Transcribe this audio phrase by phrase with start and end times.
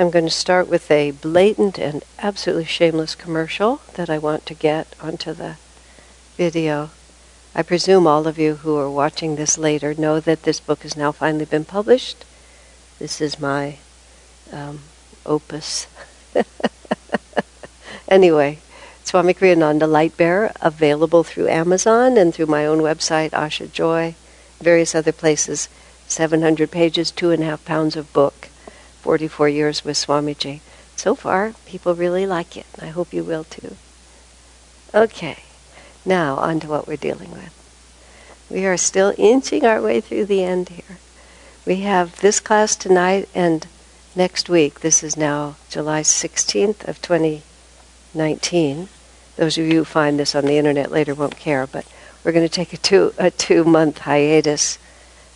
[0.00, 4.54] I'm going to start with a blatant and absolutely shameless commercial that I want to
[4.54, 5.56] get onto the
[6.38, 6.88] video.
[7.54, 10.96] I presume all of you who are watching this later know that this book has
[10.96, 12.24] now finally been published.
[12.98, 13.76] This is my
[14.50, 14.80] um,
[15.26, 15.86] opus.
[18.08, 18.60] anyway,
[19.04, 24.14] Swami Kriyananda Light Bearer, available through Amazon and through my own website, Asha Joy,
[24.62, 25.68] various other places.
[26.08, 28.48] 700 pages, two and a half pounds of book,
[29.00, 30.60] 44 years with Swamiji.
[30.96, 32.66] So far, people really like it.
[32.80, 33.76] I hope you will too.
[34.94, 35.38] Okay,
[36.04, 37.56] now on to what we're dealing with.
[38.50, 40.98] We are still inching our way through the end here.
[41.64, 43.66] We have this class tonight and
[44.16, 44.80] next week.
[44.80, 48.88] This is now July 16th of 2019.
[49.36, 51.86] Those of you who find this on the internet later won't care, but
[52.24, 54.78] we're going to take a two a two month hiatus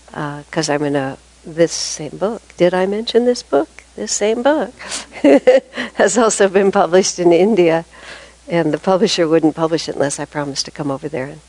[0.07, 2.43] because uh, I'm in a this same book.
[2.57, 3.69] Did I mention this book?
[3.97, 4.75] This same book
[5.95, 7.85] has also been published in India,
[8.49, 11.41] and the publisher wouldn't publish it unless I promised to come over there and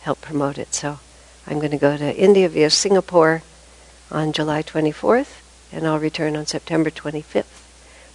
[0.00, 0.74] help promote it.
[0.74, 0.98] So
[1.46, 3.42] I'm going to go to India via Singapore
[4.10, 5.40] on July 24th,
[5.72, 7.62] and I'll return on September 25th.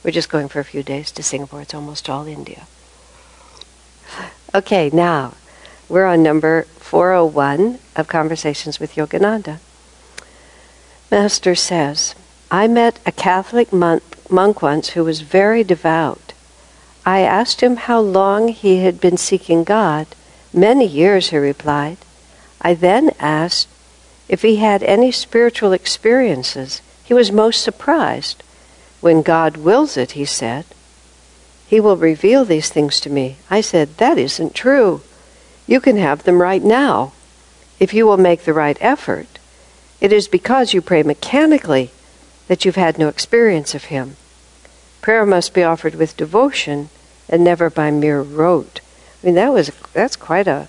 [0.04, 1.62] We're just going for a few days to Singapore.
[1.62, 2.68] It's almost all India.
[4.54, 5.34] Okay, now
[5.90, 9.60] we're on number 401 of Conversations with Yogananda.
[11.10, 12.16] Master says,
[12.52, 16.34] I met a Catholic monk, monk once who was very devout.
[17.06, 20.08] I asked him how long he had been seeking God.
[20.54, 21.98] Many years, he replied.
[22.62, 23.70] I then asked
[24.28, 26.82] if he had any spiritual experiences.
[27.06, 28.44] He was most surprised.
[29.00, 30.66] When God wills it, he said,
[31.68, 33.38] He will reveal these things to me.
[33.50, 35.02] I said, That isn't true.
[35.66, 37.14] You can have them right now
[37.80, 39.37] if you will make the right effort.
[40.00, 41.92] It is because you pray mechanically
[42.48, 44.16] that you've had no experience of Him.
[45.02, 46.89] Prayer must be offered with devotion
[47.30, 48.82] and never by mere rote.
[49.22, 50.67] I mean, that was that's quite a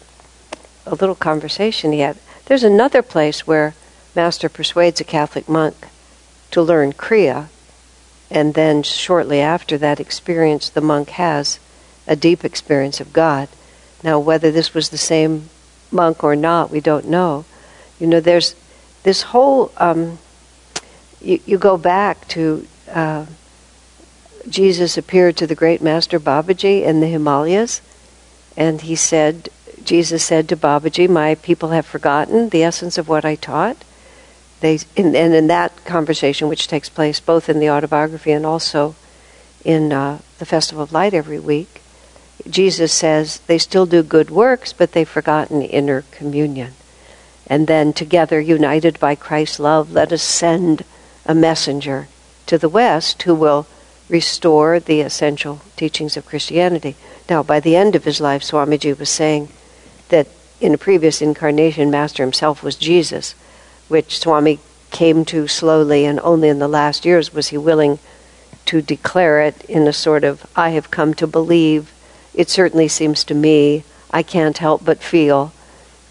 [0.88, 2.16] a little conversation he had.
[2.47, 3.75] There's another place where
[4.16, 5.76] Master persuades a Catholic monk
[6.50, 7.48] to learn Kriya,
[8.30, 11.58] and then shortly after that experience, the monk has
[12.06, 13.48] a deep experience of God.
[14.03, 15.50] Now, whether this was the same
[15.91, 17.44] monk or not, we don't know.
[17.98, 18.54] You know, there's
[19.03, 20.19] this whole um,
[21.20, 23.26] you, you, go back to uh,
[24.48, 27.81] Jesus appeared to the great master Babaji in the Himalayas,
[28.56, 29.48] and he said,
[29.84, 33.76] Jesus said to Babaji, "My people have forgotten the essence of what I taught."
[34.60, 38.97] They, in, and in that conversation, which takes place both in the autobiography and also
[39.65, 41.80] in uh, the Festival of Light every week,
[42.48, 46.75] Jesus says they still do good works, but they've forgotten inner communion.
[47.48, 50.84] And then, together, united by Christ's love, let us send
[51.25, 52.09] a messenger
[52.47, 53.66] to the West who will
[54.09, 56.97] restore the essential teachings of Christianity.
[57.28, 59.48] Now, by the end of his life, Swamiji was saying
[60.09, 60.26] that
[60.60, 63.34] in a previous incarnation, Master himself was Jesus,
[63.88, 64.59] which Swami
[64.91, 67.98] came to slowly, and only in the last years was he willing
[68.65, 71.92] to declare it in a sort of, I have come to believe.
[72.34, 75.53] It certainly seems to me, I can't help but feel.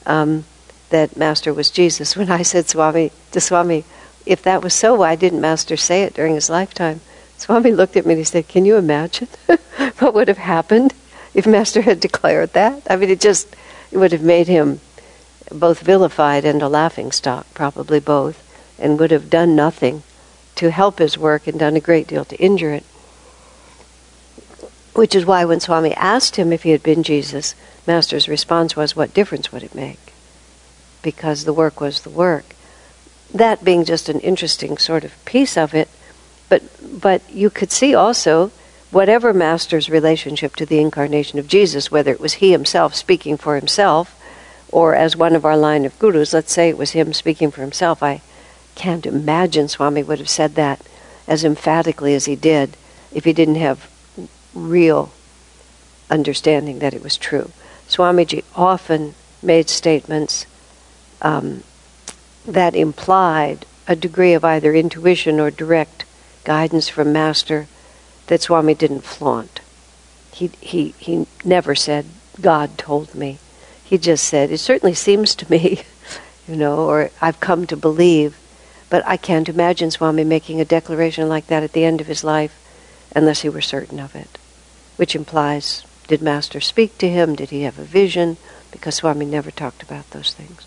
[0.06, 0.46] Um,
[0.90, 2.16] that Master was Jesus.
[2.16, 3.84] When I said Swami to Swami,
[4.25, 7.02] if that was so, why didn't Master say it during his lifetime?
[7.38, 9.28] Swami looked at me and he said, Can you imagine
[10.00, 10.94] what would have happened
[11.34, 12.84] if Master had declared that?
[12.90, 13.56] I mean, it just
[13.92, 14.80] it would have made him
[15.52, 18.44] both vilified and a laughing stock, probably both,
[18.80, 20.04] and would have done nothing
[20.56, 22.84] to help his work and done a great deal to injure it.
[24.94, 27.54] Which is why when Swami asked him if he had been Jesus,
[27.86, 30.06] Master's response was, What difference would it make?
[31.02, 32.56] Because the work was the work.
[33.34, 35.90] That being just an interesting sort of piece of it,
[36.50, 36.63] but
[37.02, 38.52] but you could see also
[38.90, 43.56] whatever master's relationship to the incarnation of Jesus, whether it was he himself speaking for
[43.56, 44.18] himself,
[44.69, 47.62] or as one of our line of gurus, let's say it was him speaking for
[47.62, 48.01] himself.
[48.01, 48.22] I
[48.75, 50.81] can't imagine Swami would have said that
[51.27, 52.77] as emphatically as he did
[53.13, 53.89] if he didn't have
[54.54, 55.12] real
[56.10, 57.51] understanding that it was true.
[57.88, 60.45] Swamiji often made statements
[61.22, 61.64] um,
[62.46, 66.06] that implied a degree of either intuition or direct
[66.44, 67.68] guidance from Master
[68.28, 69.62] that Swami didn't flaunt.
[70.31, 72.06] He, he, he never said,
[72.40, 73.40] God told me.
[73.84, 75.84] He just said, It certainly seems to me,
[76.48, 78.38] you know, or I've come to believe.
[78.90, 82.24] But I can't imagine Swami making a declaration like that at the end of his
[82.24, 82.56] life
[83.16, 84.38] unless he were certain of it.
[84.96, 87.36] Which implies, did Master speak to him?
[87.36, 88.38] Did he have a vision?
[88.72, 90.67] Because Swami never talked about those things.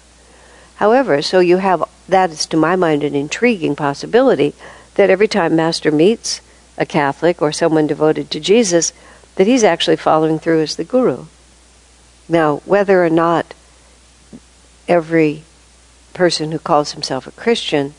[0.80, 4.54] However, so you have that is to my mind an intriguing possibility
[4.94, 6.40] that every time Master meets
[6.78, 8.94] a Catholic or someone devoted to Jesus,
[9.34, 11.26] that he's actually following through as the guru.
[12.30, 13.52] Now, whether or not
[14.88, 15.42] every
[16.14, 17.92] person who calls himself a Christian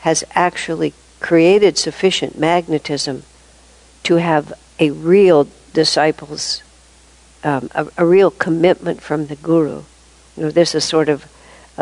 [0.00, 3.24] has actually created sufficient magnetism
[4.04, 6.62] to have a real disciples,
[7.42, 9.82] um, a, a, real commitment from the guru.
[10.36, 11.26] You know, this is sort of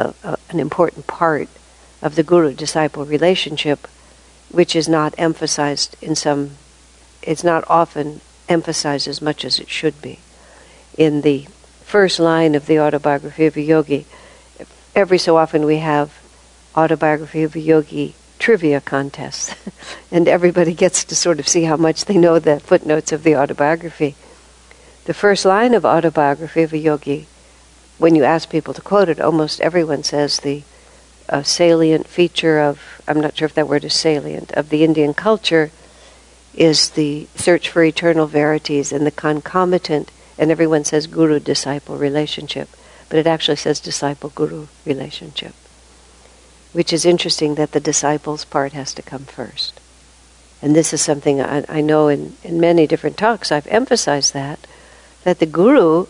[0.00, 1.48] a, a, an important part
[2.02, 3.86] of the guru-disciple relationship,
[4.50, 6.52] which is not emphasized in some.
[7.22, 10.18] It's not often emphasized as much as it should be.
[10.96, 11.46] In the
[11.84, 14.06] first line of the autobiography of a yogi,
[14.94, 16.20] every so often we have
[16.76, 19.54] autobiography of a yogi trivia contests,
[20.10, 23.36] and everybody gets to sort of see how much they know the footnotes of the
[23.36, 24.16] autobiography.
[25.04, 27.26] The first line of autobiography of a yogi,
[28.00, 30.62] when you ask people to quote it, almost everyone says the
[31.28, 35.14] uh, salient feature of, I'm not sure if that word is salient, of the Indian
[35.14, 35.70] culture
[36.54, 42.68] is the search for eternal verities and the concomitant, and everyone says guru disciple relationship,
[43.08, 45.54] but it actually says disciple guru relationship
[46.72, 49.80] which is interesting that the disciples part has to come first.
[50.62, 54.66] And this is something I, I know in, in many different talks I've emphasized that,
[55.24, 56.06] that the guru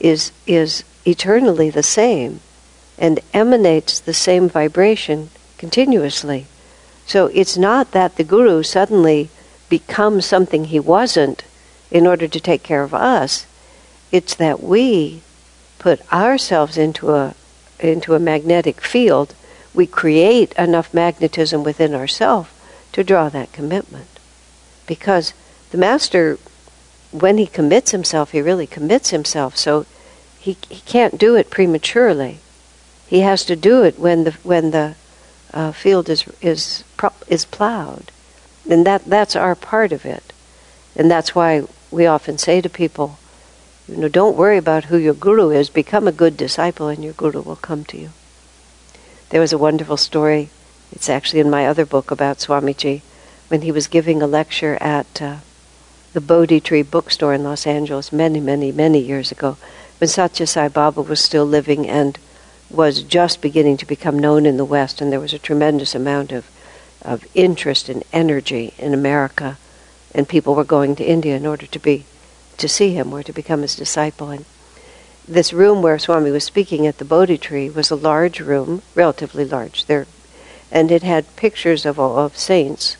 [0.00, 2.40] is, is eternally the same
[2.98, 6.46] and emanates the same vibration continuously.
[7.06, 9.30] So it's not that the guru suddenly
[9.68, 11.44] becomes something he wasn't
[11.90, 13.46] in order to take care of us.
[14.12, 15.22] It's that we
[15.78, 17.34] put ourselves into a
[17.80, 19.34] into a magnetic field
[19.78, 22.50] we create enough magnetism within ourselves
[22.92, 24.18] to draw that commitment.
[24.88, 25.32] Because
[25.70, 26.38] the master,
[27.12, 29.56] when he commits himself, he really commits himself.
[29.56, 29.86] So
[30.38, 32.38] he, he can't do it prematurely.
[33.06, 34.94] He has to do it when the when the
[35.52, 36.84] uh, field is is
[37.26, 38.12] is plowed,
[38.68, 40.32] and that that's our part of it,
[40.94, 43.18] and that's why we often say to people,
[43.88, 45.70] you know, don't worry about who your guru is.
[45.70, 48.10] Become a good disciple, and your guru will come to you.
[49.30, 50.50] There was a wonderful story,
[50.92, 53.02] it's actually in my other book about Swamiji,
[53.48, 55.36] when he was giving a lecture at uh,
[56.12, 59.56] the Bodhi Tree bookstore in Los Angeles many, many, many years ago,
[59.98, 62.18] when Satya Sai Baba was still living and
[62.70, 66.32] was just beginning to become known in the West, and there was a tremendous amount
[66.32, 66.48] of,
[67.02, 69.58] of interest and energy in America,
[70.14, 72.04] and people were going to India in order to be
[72.58, 74.30] to see him or to become his disciple.
[74.30, 74.44] And
[75.26, 79.44] this room where Swami was speaking at the Bodhi tree was a large room, relatively
[79.44, 80.06] large there,
[80.70, 82.96] and it had pictures of of saints,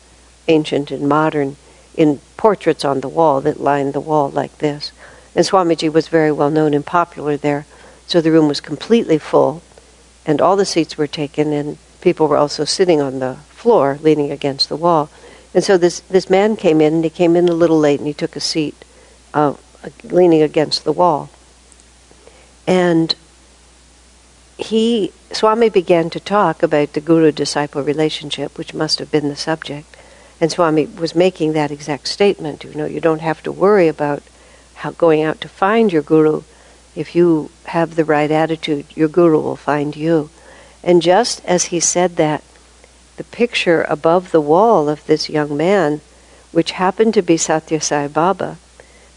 [0.47, 1.55] ancient and modern,
[1.95, 4.91] in portraits on the wall that lined the wall like this.
[5.35, 7.65] And Swamiji was very well known and popular there,
[8.07, 9.61] so the room was completely full,
[10.25, 14.31] and all the seats were taken, and people were also sitting on the floor, leaning
[14.31, 15.09] against the wall.
[15.53, 18.07] And so this this man came in, and he came in a little late, and
[18.07, 18.85] he took a seat,
[19.33, 19.53] uh,
[20.03, 21.29] leaning against the wall.
[22.67, 23.15] And
[24.57, 29.35] he, Swami began to talk about the guru disciple relationship, which must have been the
[29.35, 29.95] subject.
[30.41, 32.63] And Swami was making that exact statement.
[32.63, 34.21] You know, you don't have to worry about
[34.79, 36.43] how going out to find your guru.
[36.95, 40.29] If you have the right attitude, your guru will find you.
[40.83, 42.43] And just as he said that,
[43.17, 46.01] the picture above the wall of this young man,
[46.51, 48.57] which happened to be Satya Sai Baba,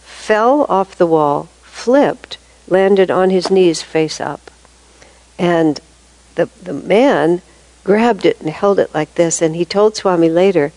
[0.01, 4.51] fell off the wall, flipped, landed on his knees face up.
[5.39, 5.81] And
[6.35, 7.43] the, the man
[7.85, 10.73] grabbed it and held it like this, and he told Swami later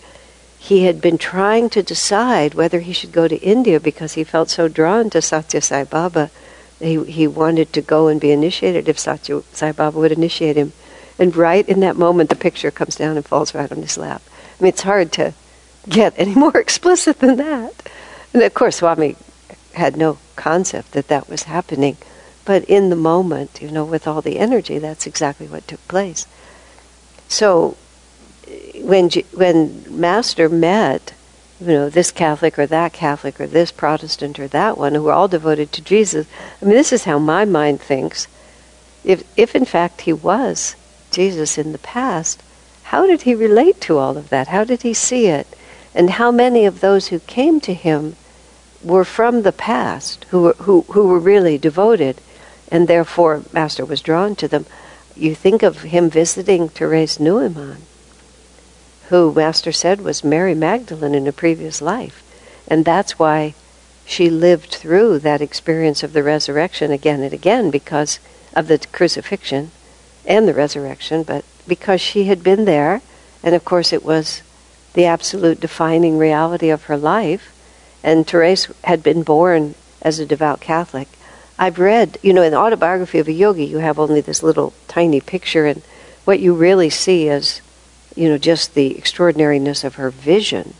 [0.58, 4.50] he had been trying to decide whether he should go to India because he felt
[4.50, 6.30] so drawn to Satya Sai Baba.
[6.80, 10.72] He, he wanted to go and be initiated if Satya Sai Baba would initiate him.
[11.18, 14.22] And right in that moment, the picture comes down and falls right on his lap.
[14.58, 15.34] I mean, it's hard to
[15.88, 17.90] get any more explicit than that.
[18.32, 19.16] And of course, Swami
[19.74, 21.96] had no concept that that was happening.
[22.44, 26.26] But in the moment, you know, with all the energy, that's exactly what took place.
[27.28, 27.76] So
[28.82, 31.12] when when Master met,
[31.60, 35.12] you know, this Catholic or that Catholic or this Protestant or that one, who were
[35.12, 36.26] all devoted to Jesus,
[36.60, 38.28] I mean, this is how my mind thinks.
[39.04, 40.76] If if in fact he was
[41.10, 42.42] Jesus in the past,
[42.84, 44.48] how did he relate to all of that?
[44.48, 45.46] How did he see it?
[45.94, 48.16] And how many of those who came to him
[48.82, 52.20] were from the past who were, who, who were really devoted,
[52.70, 54.66] and therefore Master was drawn to them.
[55.16, 57.85] You think of him visiting Therese Neumann,
[59.08, 62.22] who Master said was Mary Magdalene in a previous life,
[62.68, 63.54] and that's why
[64.04, 68.20] she lived through that experience of the resurrection again and again because
[68.54, 69.70] of the crucifixion
[70.24, 73.02] and the resurrection, but because she had been there,
[73.42, 74.42] and of course it was
[74.94, 77.52] the absolute defining reality of her life.
[78.02, 81.08] And Therese had been born as a devout Catholic.
[81.58, 84.72] I've read, you know, in the autobiography of a yogi, you have only this little
[84.88, 85.82] tiny picture, and
[86.24, 87.60] what you really see is,
[88.16, 90.74] you know, just the extraordinariness of her vision.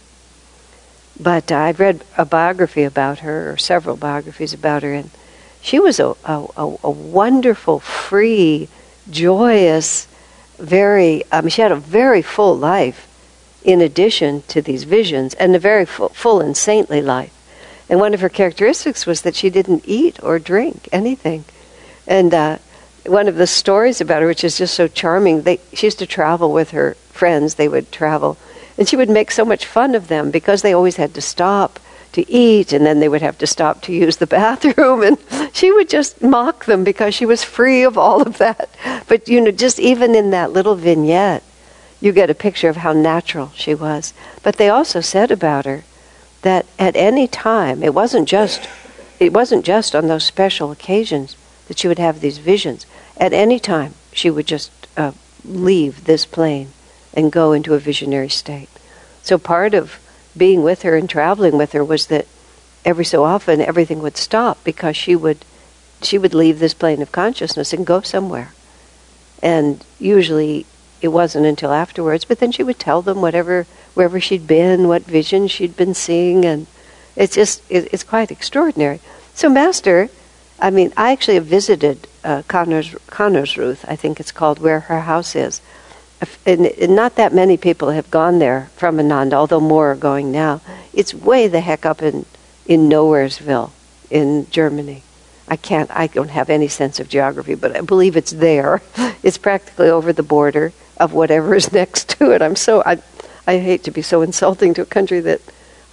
[1.21, 5.11] But uh, I've read a biography about her, or several biographies about her, and
[5.61, 8.69] she was a, a, a wonderful, free,
[9.11, 10.09] joyous,
[10.59, 13.07] very, I mean, she had a very full life
[13.63, 17.33] in addition to these visions, and a very full, full and saintly life.
[17.89, 21.45] And one of her characteristics was that she didn't eat or drink anything.
[22.07, 22.59] And uh,
[23.09, 26.07] one of the stories about her, which is just so charming, they, she used to
[26.07, 27.55] travel with her friends.
[27.55, 28.37] They would travel,
[28.79, 31.79] and she would make so much fun of them because they always had to stop
[32.13, 35.03] to eat, and then they would have to stop to use the bathroom.
[35.03, 35.19] And
[35.53, 38.71] she would just mock them because she was free of all of that.
[39.09, 41.43] But, you know, just even in that little vignette,
[42.01, 44.13] you get a picture of how natural she was.
[44.43, 45.85] But they also said about her
[46.43, 48.69] that at any time, it wasn't just
[49.19, 51.37] it wasn't just on those special occasions
[51.69, 52.87] that she would have these visions.
[53.17, 55.13] At any time, she would just uh,
[55.45, 56.71] leave this plane
[57.15, 58.69] and go into a visionary state.
[59.23, 59.99] So part of
[60.37, 62.27] being with her and traveling with her was that
[62.85, 65.45] every so often everything would stop because she would
[66.03, 68.53] she would leave this plane of consciousness and go somewhere.
[69.43, 70.67] And usually
[71.01, 75.03] it wasn't until afterwards, but then she would tell them whatever wherever she'd been, what
[75.03, 76.67] visions she'd been seeing, and
[77.17, 79.01] it's just it's quite extraordinary.
[79.35, 80.11] So Master,
[80.59, 85.37] I mean, I actually visited uh, Connors, Konnersreuth, I think it's called, where her house
[85.37, 85.61] is
[86.45, 90.61] and, not that many people have gone there from Ananda, although more are going now.
[90.93, 92.25] It's way the heck up in
[92.67, 93.71] in Nowheresville
[94.11, 95.03] in Germany.
[95.49, 95.91] I can't.
[95.91, 98.83] I don't have any sense of geography, but I believe it's there.
[99.23, 102.43] It's practically over the border of whatever is next to it.
[102.43, 102.83] I'm so.
[102.85, 103.03] I,
[103.47, 105.41] I hate to be so insulting to a country that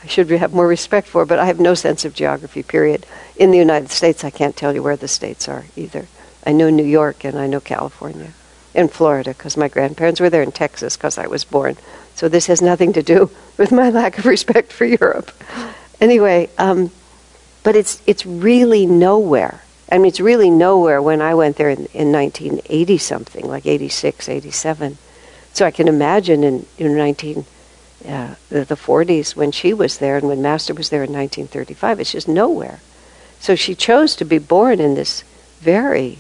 [0.04, 2.62] I should have more respect for, but I have no sense of geography.
[2.62, 3.06] Period.
[3.38, 6.08] In the United States, I can't tell you where the states are either.
[6.46, 8.34] I know New York and I know California
[8.74, 11.78] in Florida because my grandparents were there in Texas because I was born.
[12.16, 15.32] So this has nothing to do with my lack of respect for Europe.
[16.02, 16.92] Anyway, um,
[17.64, 19.62] but it's it's really nowhere.
[19.90, 24.28] I mean, it's really nowhere when I went there in, in 1980 something, like 86,
[24.28, 24.98] 87.
[25.54, 27.46] So I can imagine in, in 19,
[28.08, 32.00] uh, the, the 40s when she was there and when Master was there in 1935,
[32.00, 32.80] it's just nowhere.
[33.40, 35.24] So she chose to be born in this
[35.60, 36.20] very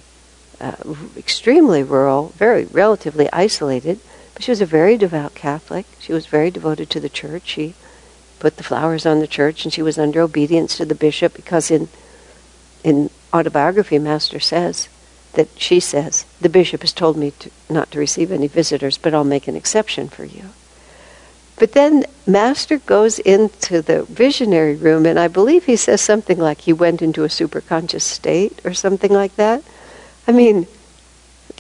[0.59, 0.75] uh,
[1.17, 3.99] extremely rural, very relatively isolated,
[4.33, 5.85] but she was a very devout Catholic.
[5.99, 7.47] She was very devoted to the church.
[7.47, 7.75] She
[8.39, 11.71] put the flowers on the church, and she was under obedience to the bishop because
[11.71, 11.89] in
[12.83, 14.89] in autobiography, Master says
[15.33, 19.13] that she says the bishop has told me to, not to receive any visitors, but
[19.13, 20.49] I'll make an exception for you.
[21.57, 26.61] But then Master goes into the visionary room, and I believe he says something like
[26.61, 29.63] he went into a superconscious state or something like that.
[30.27, 30.67] I mean,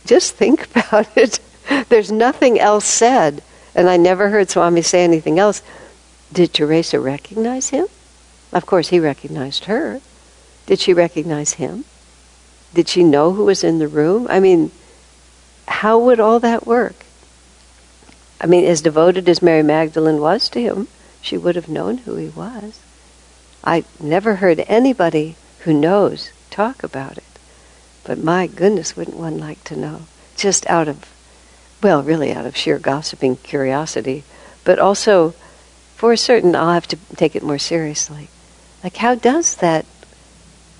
[0.05, 1.39] just think about it.
[1.89, 3.43] There's nothing else said.
[3.75, 5.61] And I never heard Swami say anything else.
[6.31, 7.87] Did Teresa recognize him?
[8.51, 9.99] Of course, he recognized her.
[10.65, 11.85] Did she recognize him?
[12.73, 14.27] Did she know who was in the room?
[14.29, 14.71] I mean,
[15.67, 17.05] how would all that work?
[18.43, 20.89] I mean, as devoted as Mary Magdalene was to him,
[21.21, 22.81] she would have known who he was.
[23.63, 27.23] I never heard anybody who knows talk about it.
[28.03, 30.01] But my goodness, wouldn't one like to know?
[30.35, 31.09] Just out of,
[31.81, 34.25] well, really out of sheer gossiping curiosity,
[34.65, 35.33] but also
[35.95, 38.27] for a certain, I'll have to take it more seriously.
[38.83, 39.85] Like, how does that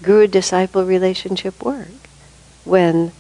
[0.02, 2.10] guru disciple relationship work
[2.66, 3.14] when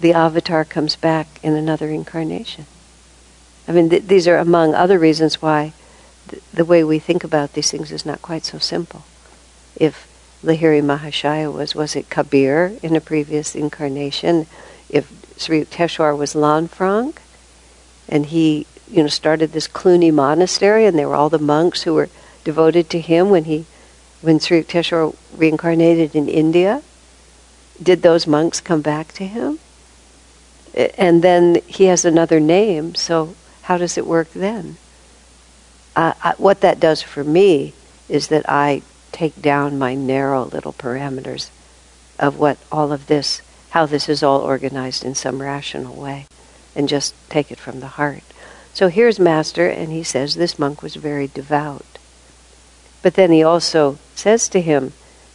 [0.00, 2.66] the avatar comes back in another incarnation?
[3.68, 5.72] I mean, th- these are among other reasons why
[6.28, 9.04] th- the way we think about these things is not quite so simple.
[9.74, 10.06] If
[10.44, 14.46] Lahiri Mahashaya was, was it Kabir in a previous incarnation?
[14.88, 17.18] If Sri Yukteswar was Lanfranc,
[18.08, 21.94] and he, you know, started this Cluny monastery, and there were all the monks who
[21.94, 22.08] were
[22.44, 23.66] devoted to him when he,
[24.20, 26.82] when Sri Yukteswar reincarnated in India.
[27.82, 29.58] Did those monks come back to him?
[30.96, 33.34] And then he has another name, so
[33.66, 34.76] how does it work then?
[35.96, 37.72] Uh, I, what that does for me
[38.08, 41.50] is that I take down my narrow little parameters
[42.16, 46.26] of what all of this, how this is all organized in some rational way,
[46.76, 48.22] and just take it from the heart.
[48.72, 51.98] So here's Master, and he says this monk was very devout.
[53.02, 54.92] But then he also says to him,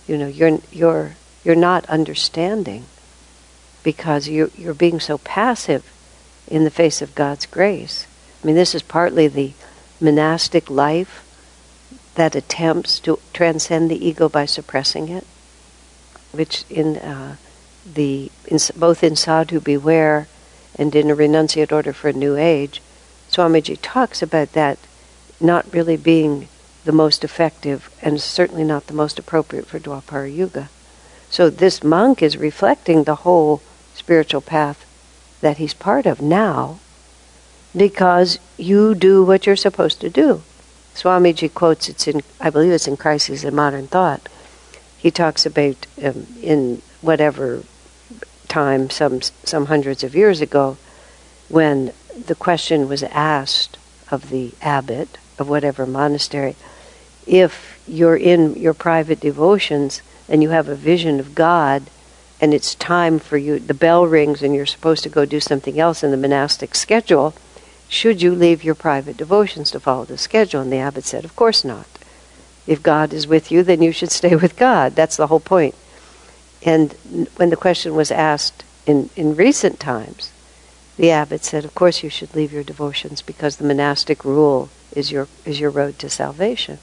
[0.08, 2.86] you know, you're, you're, you're not understanding
[3.84, 5.84] because you're, you're being so passive
[6.48, 8.08] in the face of God's grace.
[8.42, 9.54] I mean, this is partly the
[10.00, 11.28] monastic life
[12.16, 15.26] that attempts to transcend the ego by suppressing it,
[16.32, 17.36] which in uh,
[17.86, 20.28] the in, both in Sadhu Beware
[20.76, 22.82] and in a renunciate order for a new age,
[23.30, 24.78] Swamiji talks about that
[25.40, 26.48] not really being
[26.84, 30.70] the most effective and certainly not the most appropriate for Dwapara Yuga.
[31.30, 33.62] So this monk is reflecting the whole
[33.94, 34.86] spiritual path
[35.42, 36.80] that he's part of now
[37.75, 40.42] because you do what you're supposed to do.
[40.94, 44.28] Swamiji quotes it's in I believe it's in Crises in Modern Thought.
[44.98, 47.63] He talks about um, in whatever
[48.48, 50.78] time some some hundreds of years ago
[51.48, 51.94] when
[52.25, 53.78] the question was asked
[54.10, 56.56] of the abbot of whatever monastery
[57.25, 61.84] if you're in your private devotions and you have a vision of God
[62.40, 65.80] and it's time for you, the bell rings and you're supposed to go do something
[65.80, 67.36] else in the monastic schedule,
[67.92, 70.62] should you leave your private devotions to follow the schedule?
[70.62, 71.86] And the abbot said, Of course not.
[72.66, 74.96] If God is with you, then you should stay with God.
[74.96, 75.76] That's the whole point.
[76.64, 76.94] And
[77.36, 80.32] when the question was asked in, in recent times,
[80.96, 85.12] the abbot said, Of course you should leave your devotions because the monastic rule is
[85.12, 86.80] your, is your road to salvation.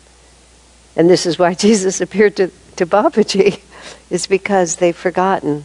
[0.95, 3.63] And this is why Jesus appeared to, to Babaji,
[4.11, 5.65] is because they've forgotten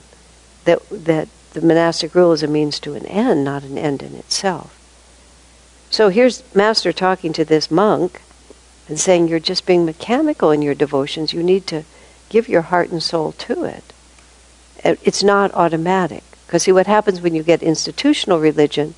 [0.63, 4.15] that, that the monastic rule is a means to an end, not an end in
[4.15, 4.79] itself.
[5.93, 8.19] So here's Master talking to this monk
[8.89, 11.33] and saying, You're just being mechanical in your devotions.
[11.33, 11.83] You need to
[12.29, 13.83] give your heart and soul to it.
[14.83, 16.23] It's not automatic.
[16.47, 18.95] Because see, what happens when you get institutional religion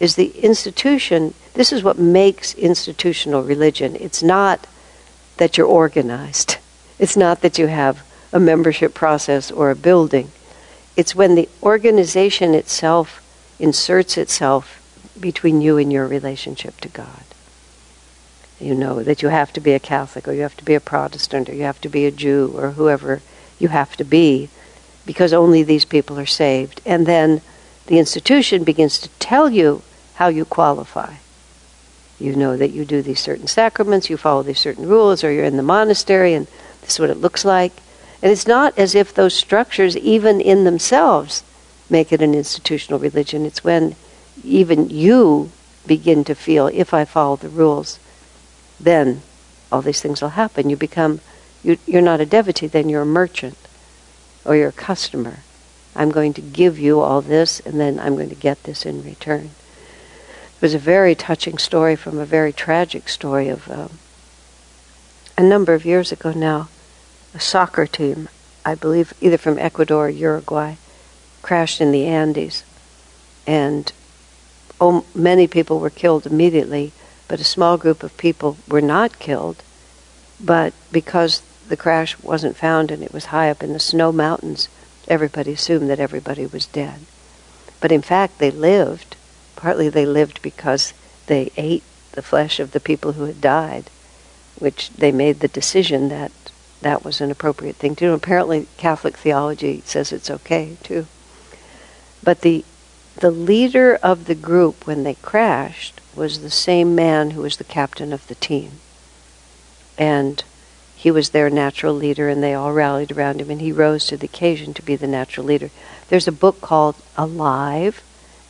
[0.00, 3.94] is the institution, this is what makes institutional religion.
[3.96, 4.66] It's not
[5.36, 6.56] that you're organized.
[6.98, 10.30] It's not that you have a membership process or a building.
[10.96, 13.22] It's when the organization itself
[13.58, 14.79] inserts itself
[15.20, 17.24] between you and your relationship to God.
[18.58, 20.80] You know that you have to be a Catholic or you have to be a
[20.80, 23.22] Protestant or you have to be a Jew or whoever
[23.58, 24.50] you have to be
[25.06, 26.80] because only these people are saved.
[26.84, 27.40] And then
[27.86, 29.82] the institution begins to tell you
[30.14, 31.14] how you qualify.
[32.18, 35.44] You know that you do these certain sacraments, you follow these certain rules, or you're
[35.44, 36.46] in the monastery and
[36.82, 37.72] this is what it looks like.
[38.22, 41.42] And it's not as if those structures, even in themselves,
[41.88, 43.46] make it an institutional religion.
[43.46, 43.96] It's when
[44.44, 45.50] even you
[45.86, 47.98] begin to feel, if I follow the rules,
[48.78, 49.22] then
[49.70, 50.70] all these things will happen.
[50.70, 51.20] You become,
[51.62, 53.56] you, you're not a devotee, then you're a merchant
[54.44, 55.40] or you're a customer.
[55.94, 59.02] I'm going to give you all this, and then I'm going to get this in
[59.02, 59.50] return.
[60.56, 63.98] It was a very touching story from a very tragic story of um,
[65.36, 66.68] a number of years ago now.
[67.34, 68.28] A soccer team,
[68.64, 70.74] I believe, either from Ecuador or Uruguay,
[71.42, 72.64] crashed in the Andes,
[73.46, 73.92] and
[74.80, 76.92] oh, many people were killed immediately,
[77.28, 79.62] but a small group of people were not killed.
[80.40, 84.68] But because the crash wasn't found and it was high up in the snow mountains,
[85.06, 87.00] everybody assumed that everybody was dead.
[87.80, 89.16] But in fact, they lived
[89.60, 90.94] Partly they lived because
[91.26, 93.90] they ate the flesh of the people who had died,
[94.58, 96.32] which they made the decision that
[96.80, 98.14] that was an appropriate thing to do.
[98.14, 101.06] Apparently, Catholic theology says it's okay too.
[102.24, 102.64] But the
[103.20, 107.64] the leader of the group when they crashed was the same man who was the
[107.64, 108.72] captain of the team.
[109.96, 110.42] And
[110.96, 114.16] he was their natural leader, and they all rallied around him, and he rose to
[114.16, 115.70] the occasion to be the natural leader.
[116.08, 118.02] There's a book called Alive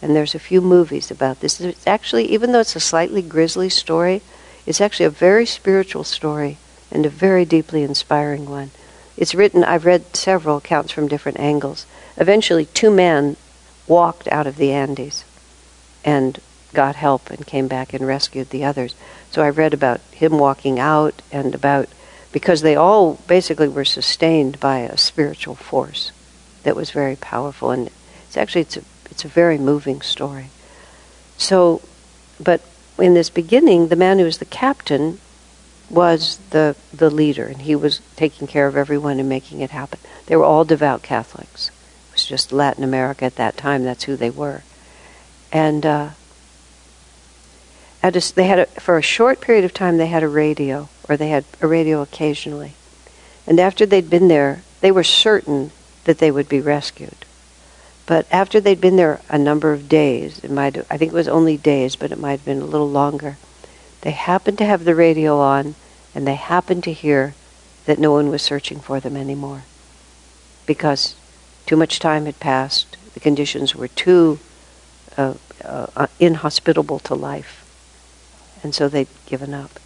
[0.03, 1.61] and there's a few movies about this.
[1.61, 4.23] It's actually, even though it's a slightly grisly story,
[4.67, 6.57] it's actually a very spiritual story
[6.91, 8.71] and a very deeply inspiring one.
[9.17, 11.85] It's written, I've read several accounts from different angles.
[12.17, 13.37] Eventually, two men
[13.91, 15.25] walked out of the Andes
[16.05, 16.39] and
[16.73, 18.95] got help and came back and rescued the others.
[19.33, 21.89] So I read about him walking out and about,
[22.31, 26.13] because they all basically were sustained by a spiritual force
[26.63, 27.73] that was very powerful.
[27.73, 27.91] And
[28.27, 30.51] it's actually, it's a it's a very moving story.
[31.37, 31.83] So,
[32.39, 32.61] but
[32.97, 35.19] in this beginning, the man who was the captain
[35.91, 39.99] was the the leader, and he was taking care of everyone and making it happen.
[40.27, 41.73] They were all devout Catholics.
[42.27, 43.85] Just Latin America at that time.
[43.85, 44.63] That's who they were,
[45.53, 46.11] and uh,
[48.03, 51.17] a, they had a, for a short period of time they had a radio, or
[51.17, 52.73] they had a radio occasionally,
[53.47, 55.71] and after they'd been there, they were certain
[56.05, 57.15] that they would be rescued.
[58.07, 61.29] But after they'd been there a number of days, it might I think it was
[61.29, 63.37] only days, but it might have been a little longer.
[64.01, 65.75] They happened to have the radio on,
[66.15, 67.35] and they happened to hear
[67.85, 69.63] that no one was searching for them anymore,
[70.67, 71.15] because
[71.71, 72.97] too much time had passed.
[73.15, 74.41] The conditions were too
[75.17, 77.65] uh, uh, inhospitable to life.
[78.65, 79.79] And so they'd given up.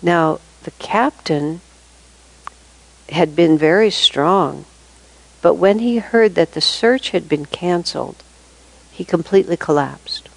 [0.00, 1.60] Now, the captain
[3.10, 4.64] had been very strong,
[5.42, 8.22] but when he heard that the search had been canceled,
[8.90, 10.30] he completely collapsed.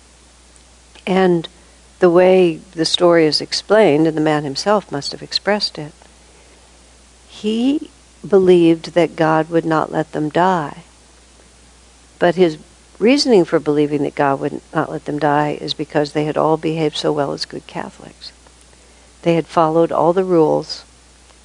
[1.08, 1.48] And
[2.00, 5.94] the way the story is explained, and the man himself must have expressed it,
[7.30, 7.90] he
[8.28, 10.84] believed that God would not let them die.
[12.20, 12.58] But his
[13.00, 16.58] reasoning for believing that God would not let them die is because they had all
[16.58, 18.34] behaved so well as good Catholics.
[19.22, 20.84] They had followed all the rules,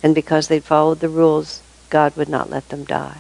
[0.03, 3.19] and because they'd followed the rules, God would not let them die.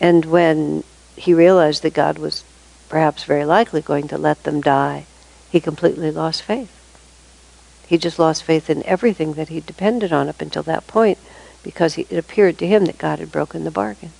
[0.00, 0.84] And when
[1.16, 2.44] he realized that God was
[2.88, 5.06] perhaps very likely going to let them die,
[5.50, 6.72] he completely lost faith.
[7.86, 11.18] He just lost faith in everything that he depended on up until that point
[11.62, 14.10] because he, it appeared to him that God had broken the bargain.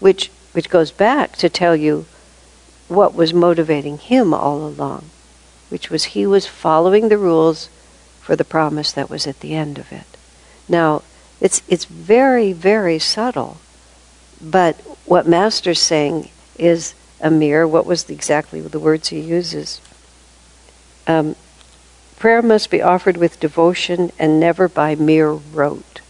[0.00, 2.06] Which, which goes back to tell you
[2.88, 5.06] what was motivating him all along,
[5.68, 7.68] which was he was following the rules
[8.20, 10.04] for the promise that was at the end of it.
[10.68, 11.02] Now,
[11.40, 13.58] it's, it's very, very subtle,
[14.40, 19.80] but what Master's saying is a Amir, what was the, exactly the words he uses?
[21.06, 21.36] Um,
[22.18, 26.00] prayer must be offered with devotion and never by mere rote.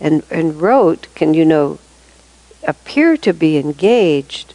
[0.00, 1.78] And, and rote can, you know,
[2.68, 4.54] appear to be engaged,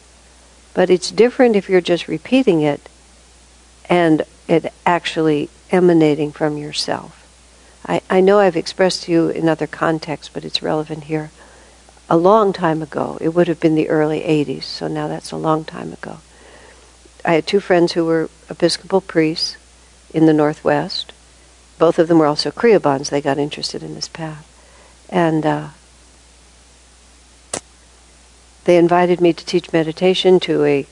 [0.72, 2.88] but it's different if you're just repeating it
[3.90, 7.20] and it actually emanating from yourself.
[7.86, 11.30] I, I know I've expressed to you in other contexts, but it's relevant here
[12.08, 13.18] a long time ago.
[13.20, 16.18] It would have been the early 80s, so now that's a long time ago.
[17.24, 19.56] I had two friends who were Episcopal priests
[20.12, 21.12] in the Northwest.
[21.78, 23.10] Both of them were also Kriyabans.
[23.10, 24.50] They got interested in this path.
[25.08, 25.68] And uh,
[28.64, 30.86] they invited me to teach meditation to a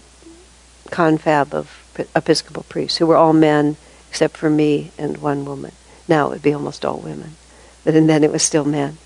[0.91, 1.79] confab of
[2.15, 3.77] Episcopal priests who were all men
[4.11, 5.73] except for me and one woman.
[6.09, 7.37] Now it would be almost all women,
[7.85, 8.99] but then it was still men.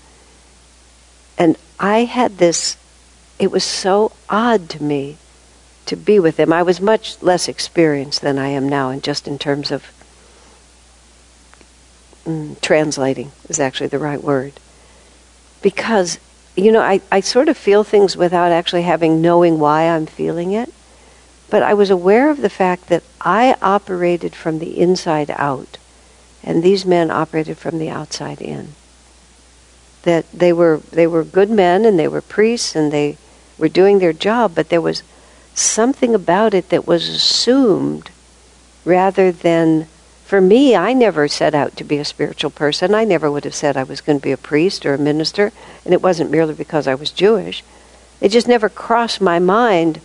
[1.37, 2.77] And I had this,
[3.39, 5.17] it was so odd to me
[5.85, 6.51] to be with them.
[6.51, 9.85] I was much less experienced than I am now, and just in terms of
[12.25, 14.53] mm, translating is actually the right word.
[15.61, 16.19] Because,
[16.57, 20.51] you know, I, I sort of feel things without actually having knowing why I'm feeling
[20.51, 20.73] it.
[21.49, 25.77] But I was aware of the fact that I operated from the inside out,
[26.43, 28.73] and these men operated from the outside in
[30.07, 33.17] that they were they were good men and they were priests and they
[33.57, 35.03] were doing their job, but there was
[35.53, 38.09] something about it that was assumed
[38.85, 39.85] rather than
[40.27, 42.93] for me, I never set out to be a spiritual person.
[42.93, 45.53] I never would have said I was going to be a priest or a minister,
[45.85, 47.63] and it wasn't merely because I was Jewish.
[48.19, 50.01] It just never crossed my mind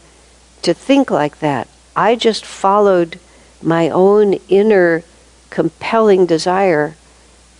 [0.63, 1.67] to think like that.
[1.97, 3.19] I just followed
[3.61, 5.03] my own inner
[5.51, 6.95] compelling desire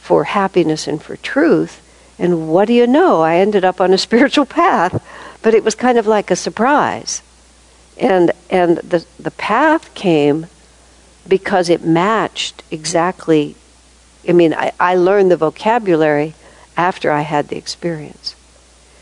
[0.01, 1.83] for happiness and for truth,
[2.17, 3.23] and what do you know?
[3.23, 5.05] I ended up on a spiritual path,
[5.43, 7.23] but it was kind of like a surprise.
[7.99, 10.47] And and the the path came
[11.29, 13.55] because it matched exactly
[14.29, 16.35] I mean, I, I learned the vocabulary
[16.77, 18.37] after I had the experience.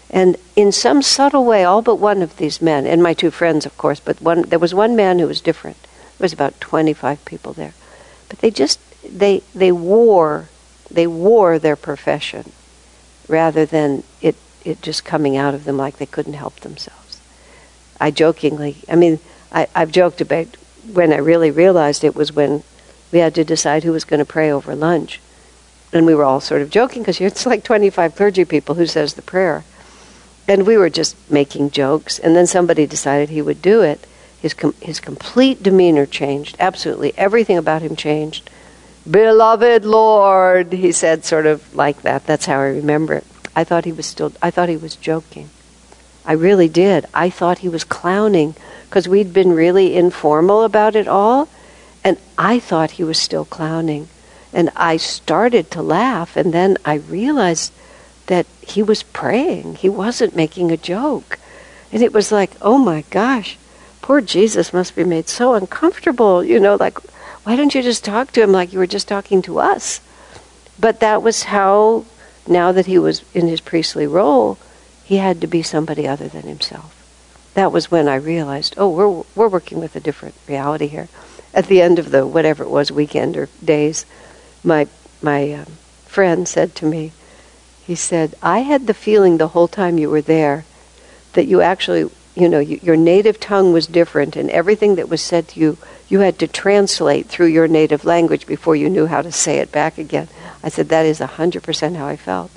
[0.09, 3.67] And in some subtle way, all but one of these men, and my two friends,
[3.67, 5.77] of course, but one, there was one man who was different.
[5.83, 7.75] There was about 25 people there.
[8.29, 10.49] But they just, they, they wore,
[10.91, 12.53] they wore their profession
[13.29, 17.21] rather than it, it just coming out of them like they couldn't help themselves.
[18.01, 19.21] I jokingly, I mean,
[19.53, 20.57] I, I've joked about
[20.93, 22.63] when I really realized it was when
[23.13, 25.21] we had to decide who was going to pray over lunch.
[25.93, 29.15] And we were all sort of joking because it's like 25 clergy people who says
[29.15, 29.65] the prayer.
[30.47, 32.19] And we were just making jokes.
[32.19, 34.07] And then somebody decided he would do it.
[34.41, 36.57] His, com- his complete demeanor changed.
[36.59, 38.49] Absolutely everything about him changed.
[39.11, 42.27] Beloved Lord, he said, sort of like that.
[42.27, 43.27] That's how I remember it.
[43.57, 45.51] I thought he was still, I thought he was joking.
[46.25, 47.07] I really did.
[47.13, 48.55] I thought he was clowning
[48.91, 51.49] because we'd been really informal about it all.
[52.03, 54.09] And I thought he was still clowning.
[54.53, 57.73] And I started to laugh, and then I realized
[58.27, 59.77] that he was praying.
[59.77, 61.39] He wasn't making a joke.
[61.93, 63.57] And it was like, oh my gosh,
[64.03, 66.43] poor Jesus must be made so uncomfortable.
[66.43, 66.99] You know, like,
[67.45, 70.01] why don't you just talk to him like you were just talking to us?
[70.81, 72.07] But that was how,
[72.49, 74.59] now that he was in his priestly role,
[75.05, 77.00] he had to be somebody other than himself.
[77.55, 81.09] That was when I realized, oh, we're, we're working with a different reality here.
[81.53, 84.07] At the end of the whatever it was, weekend or days,
[84.63, 84.87] my,
[85.21, 85.67] my um,
[86.07, 87.13] friend said to me,
[87.85, 90.65] he said, I had the feeling the whole time you were there
[91.33, 95.21] that you actually you know, you, your native tongue was different, and everything that was
[95.21, 99.23] said to you, you had to translate through your native language before you knew how
[99.23, 100.29] to say it back again.
[100.63, 102.51] I said, that is 100% how I felt.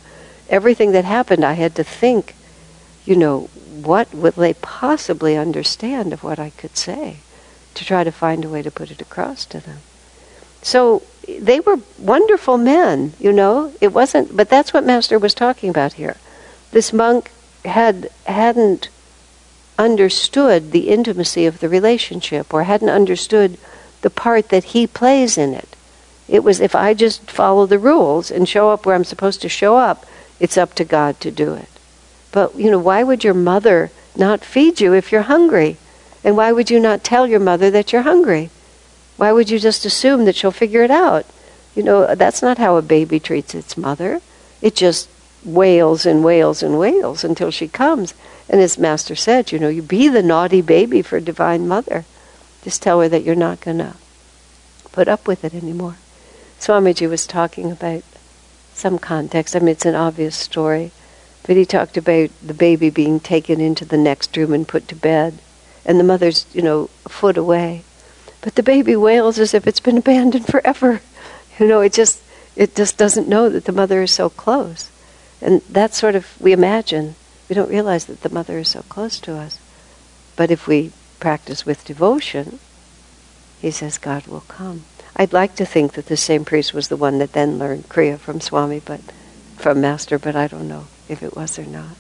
[0.50, 2.36] Everything that happened, I had to think,
[3.06, 3.50] you know,
[3.86, 7.18] what would they possibly understand of what I could say
[7.74, 9.80] to try to find a way to put it across to them.
[10.62, 13.74] So they were wonderful men, you know.
[13.82, 16.18] It wasn't, but that's what Master was talking about here.
[16.72, 17.32] This monk
[17.66, 18.90] had hadn't
[19.78, 23.58] understood the intimacy of the relationship or hadn't understood
[24.02, 25.76] the part that he plays in it.
[26.28, 29.50] It was if I just follow the rules and show up where I'm supposed to
[29.50, 30.06] show up,
[30.40, 31.70] it's up to God to do it.
[32.34, 35.78] But, you know, why would your mother not feed you if you're hungry?
[36.24, 38.50] And why would you not tell your mother that you're hungry?
[39.18, 41.26] Why would you just assume that she'll figure it out?
[41.76, 44.20] You know, that's not how a baby treats its mother.
[44.62, 45.10] It just
[45.46, 48.16] wails and wails and wails until she comes.
[48.50, 52.04] And as Master said, you know, you be the naughty baby for Divine Mother.
[52.64, 53.94] Just tell her that you're not going to
[54.92, 55.98] put up with it anymore.
[56.60, 58.04] Swamiji was talking about
[58.74, 59.56] some context.
[59.56, 60.92] I mean, it's an obvious story.
[61.44, 64.96] But he talked about the baby being taken into the next room and put to
[64.96, 65.40] bed.
[65.86, 67.84] And the mother's, you know, a foot away.
[68.42, 71.02] But the baby wails as if it's been abandoned forever.
[71.60, 72.20] You know, it just
[72.56, 74.90] it just doesn't know that the mother is so close.
[75.40, 77.14] And that's sort of we imagine
[77.48, 79.60] we don't realize that the mother is so close to us.
[80.36, 82.58] But if we practice with devotion,
[83.62, 84.86] he says God will come.
[85.16, 88.18] I'd like to think that the same priest was the one that then learned Kriya
[88.18, 89.02] from Swami, but
[89.56, 91.96] from Master, but I don't know if it was or not.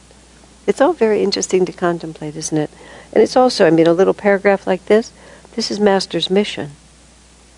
[0.65, 2.69] It's all very interesting to contemplate, isn't it?
[3.11, 5.11] And it's also, I mean, a little paragraph like this,
[5.55, 6.71] this is Master's mission.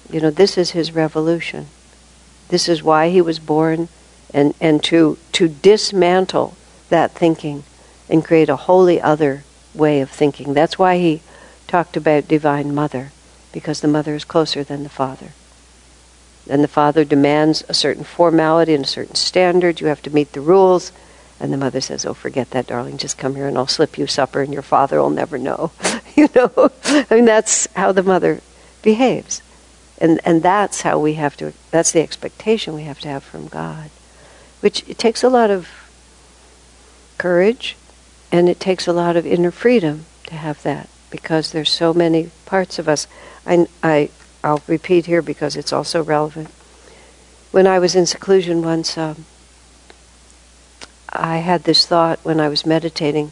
[0.10, 1.68] You know, this is his revolution.
[2.50, 3.88] This is why he was born,
[4.34, 6.56] and, and to, to dismantle
[6.90, 7.64] that thinking
[8.10, 10.54] and create a wholly other way of thinking.
[10.54, 11.22] That's why he
[11.68, 13.12] talked about Divine Mother,
[13.52, 15.32] because the mother is closer than the father.
[16.48, 19.82] And the father demands a certain formality and a certain standard.
[19.82, 20.92] You have to meet the rules.
[21.40, 22.98] And the mother says, Oh, forget that, darling.
[22.98, 25.72] Just come here and I'll slip you supper and your father will never know.
[26.16, 26.72] you know?
[26.86, 28.42] I mean, that's how the mother
[28.82, 29.42] behaves.
[29.98, 33.48] And, and that's how we have to, that's the expectation we have to have from
[33.48, 33.90] God.
[34.62, 35.70] Which it takes a lot of
[37.18, 37.76] courage
[38.32, 42.30] and it takes a lot of inner freedom to have that because there's so many
[42.46, 43.08] parts of us.
[43.46, 44.10] I, I,
[44.44, 46.50] I'll repeat here because it's also relevant.
[47.52, 49.26] When I was in seclusion once, um,
[51.10, 53.32] I had this thought when I was meditating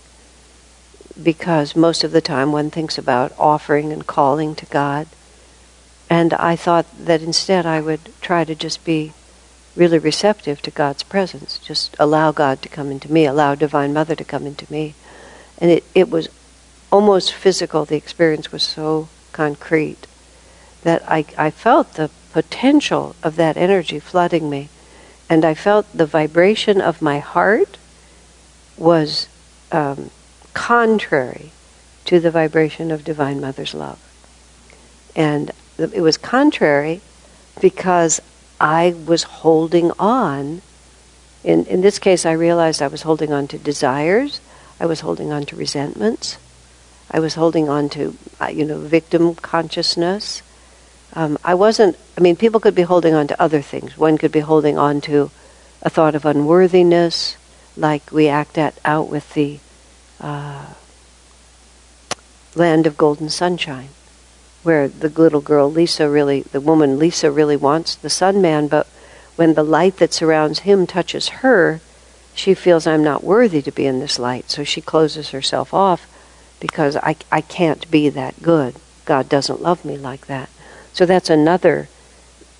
[1.21, 5.07] because most of the time one thinks about offering and calling to God.
[6.09, 9.13] And I thought that instead I would try to just be
[9.75, 11.57] really receptive to God's presence.
[11.59, 14.93] Just allow God to come into me, allow Divine Mother to come into me.
[15.57, 16.29] And it, it was
[16.91, 17.85] almost physical.
[17.85, 20.07] The experience was so concrete
[20.83, 24.69] that I, I felt the potential of that energy flooding me.
[25.33, 27.79] And I felt the vibration of my heart
[28.77, 29.27] was
[29.71, 30.11] um,
[30.53, 31.49] contrary
[32.05, 33.97] to the vibration of Divine Mother's love.
[35.15, 37.01] And it was contrary
[37.59, 38.21] because
[38.61, 40.61] I was holding on.
[41.43, 44.39] In, in this case, I realized I was holding on to desires,
[44.79, 46.37] I was holding on to resentments,
[47.09, 50.43] I was holding on to, uh, you know, victim consciousness.
[51.15, 53.97] Um, I wasn't, I mean, people could be holding on to other things.
[53.97, 55.31] One could be holding on to
[55.81, 57.37] a thought of unworthiness,
[57.77, 59.59] like we act at, out with the
[60.19, 60.73] uh,
[62.55, 63.89] land of golden sunshine
[64.63, 68.87] where the little girl Lisa really, the woman Lisa really wants the sun man, but
[69.35, 71.81] when the light that surrounds him touches her,
[72.33, 74.49] she feels I'm not worthy to be in this light.
[74.49, 76.09] So she closes herself off
[76.59, 78.75] because I, I can't be that good.
[79.05, 80.49] God doesn't love me like that.
[80.93, 81.89] So that's another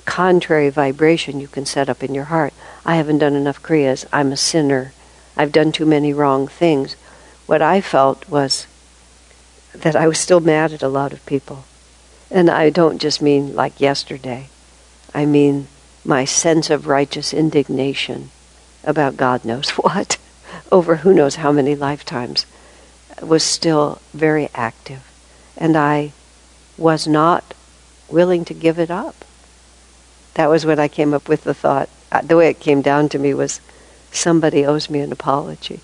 [0.06, 2.54] contrary vibration you can set up in your heart.
[2.86, 4.06] I haven't done enough kriyas.
[4.12, 4.92] I'm a sinner.
[5.38, 6.96] I've done too many wrong things.
[7.46, 8.68] What I felt was
[9.74, 11.66] that I was still mad at a lot of people.
[12.30, 14.50] And I don't just mean like yesterday,
[15.14, 15.68] I mean
[16.04, 18.32] my sense of righteous indignation
[18.84, 20.18] about God knows what,
[20.72, 22.46] over who knows how many lifetimes,
[23.22, 25.08] was still very active.
[25.56, 26.12] And I
[26.78, 27.54] was not
[28.14, 29.26] willing to give it up.
[30.36, 31.90] That was when I came up with the thought.
[32.12, 33.60] Uh, the way it came down to me was
[34.12, 35.80] somebody owes me an apology.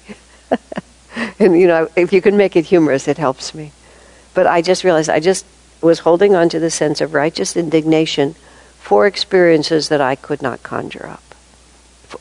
[1.39, 3.71] and, you know, if you can make it humorous, it helps me.
[4.33, 5.45] But I just realized I just
[5.81, 8.35] was holding on to the sense of righteous indignation
[8.77, 11.23] for experiences that I could not conjure up.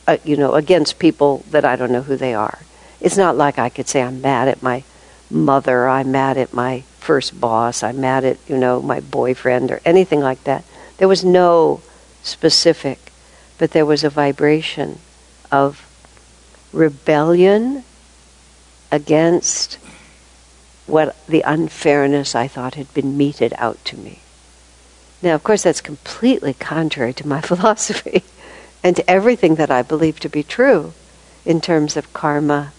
[0.07, 2.59] Uh, you know, against people that I don't know who they are.
[3.01, 4.83] It's not like I could say I'm mad at my
[5.31, 9.81] mother, I'm mad at my first boss, I'm mad at, you know, my boyfriend or
[9.85, 10.63] anything like that.
[10.97, 11.81] There was no
[12.23, 13.11] specific,
[13.57, 14.99] but there was a vibration
[15.51, 15.85] of
[16.71, 17.83] rebellion
[18.91, 19.75] against
[20.85, 24.19] what the unfairness I thought had been meted out to me.
[25.21, 28.23] Now, of course, that's completely contrary to my philosophy
[28.83, 30.93] and to everything that I believe to be true
[31.45, 32.73] in terms of karma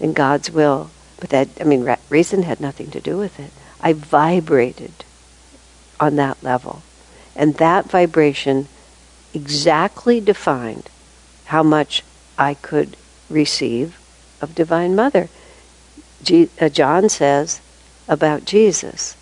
[0.00, 0.90] and God's will.
[1.20, 3.52] But that, I mean, reason had nothing to do with it.
[3.82, 4.92] I vibrated
[5.98, 6.82] on that level.
[7.34, 8.68] And that vibration
[9.34, 10.88] exactly defined
[11.46, 12.02] how much
[12.38, 12.96] I could
[13.30, 13.98] receive
[14.40, 15.28] of Divine Mother.
[16.22, 17.60] G- uh, John says
[18.08, 19.16] about Jesus,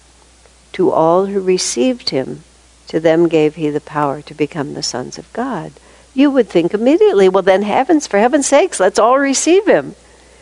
[0.73, 2.43] to all who received him,
[2.89, 5.73] to them gave he the power to become the sons of God.
[6.13, 9.95] You would think immediately, well, then heavens, for heaven's sakes, let's all receive him.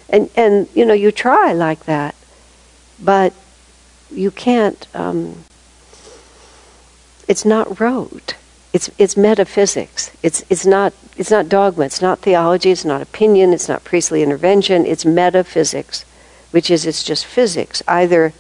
[0.09, 2.15] And, and you know, you try like that.
[2.99, 3.35] But
[4.11, 5.45] you can't, um,
[7.27, 8.35] it's not rote.
[8.73, 10.11] It's, it's metaphysics.
[10.23, 11.85] It's, it's, not, it's not dogma.
[11.85, 12.71] It's not theology.
[12.71, 13.53] It's not opinion.
[13.53, 14.87] It's not priestly intervention.
[14.87, 16.05] It's metaphysics,
[16.51, 17.83] which is it's just physics.
[17.89, 18.33] Either,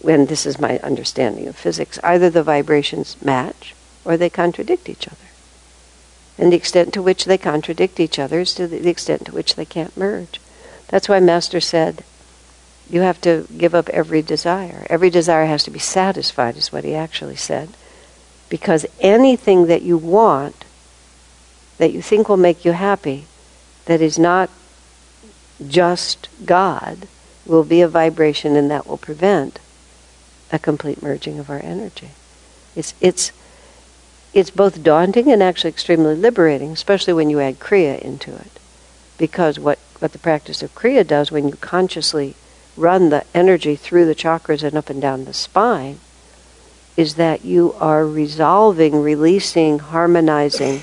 [0.00, 5.06] when this is my understanding of physics, either the vibrations match or they contradict each
[5.06, 5.16] other.
[6.38, 9.54] And the extent to which they contradict each other is to the extent to which
[9.54, 10.40] they can't merge.
[10.88, 12.04] That's why Master said,
[12.92, 14.86] you have to give up every desire.
[14.90, 17.70] Every desire has to be satisfied, is what he actually said.
[18.50, 20.66] Because anything that you want,
[21.78, 23.24] that you think will make you happy,
[23.86, 24.50] that is not
[25.66, 27.08] just God,
[27.46, 29.58] will be a vibration and that will prevent
[30.52, 32.10] a complete merging of our energy.
[32.76, 33.32] It's, it's,
[34.34, 38.60] it's both daunting and actually extremely liberating, especially when you add Kriya into it.
[39.16, 42.34] Because what, what the practice of Kriya does when you consciously
[42.76, 45.98] run the energy through the chakras and up and down the spine
[46.96, 50.82] is that you are resolving, releasing, harmonizing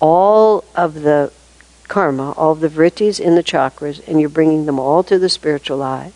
[0.00, 1.32] all of the
[1.88, 5.82] karma, all the vrittis in the chakras, and you're bringing them all to the spiritual
[5.82, 6.12] eye.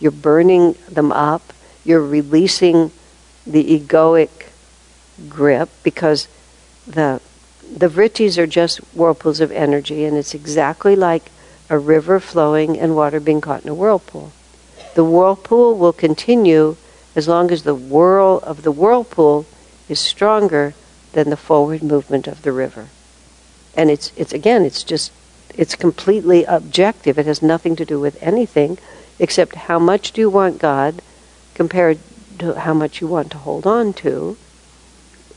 [0.00, 1.52] You're burning them up.
[1.84, 2.90] You're releasing
[3.46, 4.48] the egoic
[5.28, 6.28] grip because
[6.86, 7.20] the
[7.76, 11.30] the vrittis are just whirlpools of energy, and it's exactly like
[11.70, 14.32] a river flowing and water being caught in a whirlpool.
[14.94, 16.76] The whirlpool will continue
[17.16, 19.46] as long as the whirl of the whirlpool
[19.88, 20.74] is stronger
[21.12, 22.88] than the forward movement of the river.
[23.76, 25.12] And it's, it's again, it's just,
[25.56, 27.18] it's completely objective.
[27.18, 28.78] It has nothing to do with anything
[29.18, 31.02] except how much do you want God
[31.54, 31.98] compared
[32.38, 34.36] to how much you want to hold on to.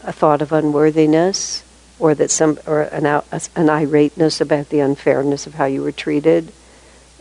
[0.04, 1.64] A thought of unworthiness,
[2.00, 6.52] or that some, or an, an irateness about the unfairness of how you were treated,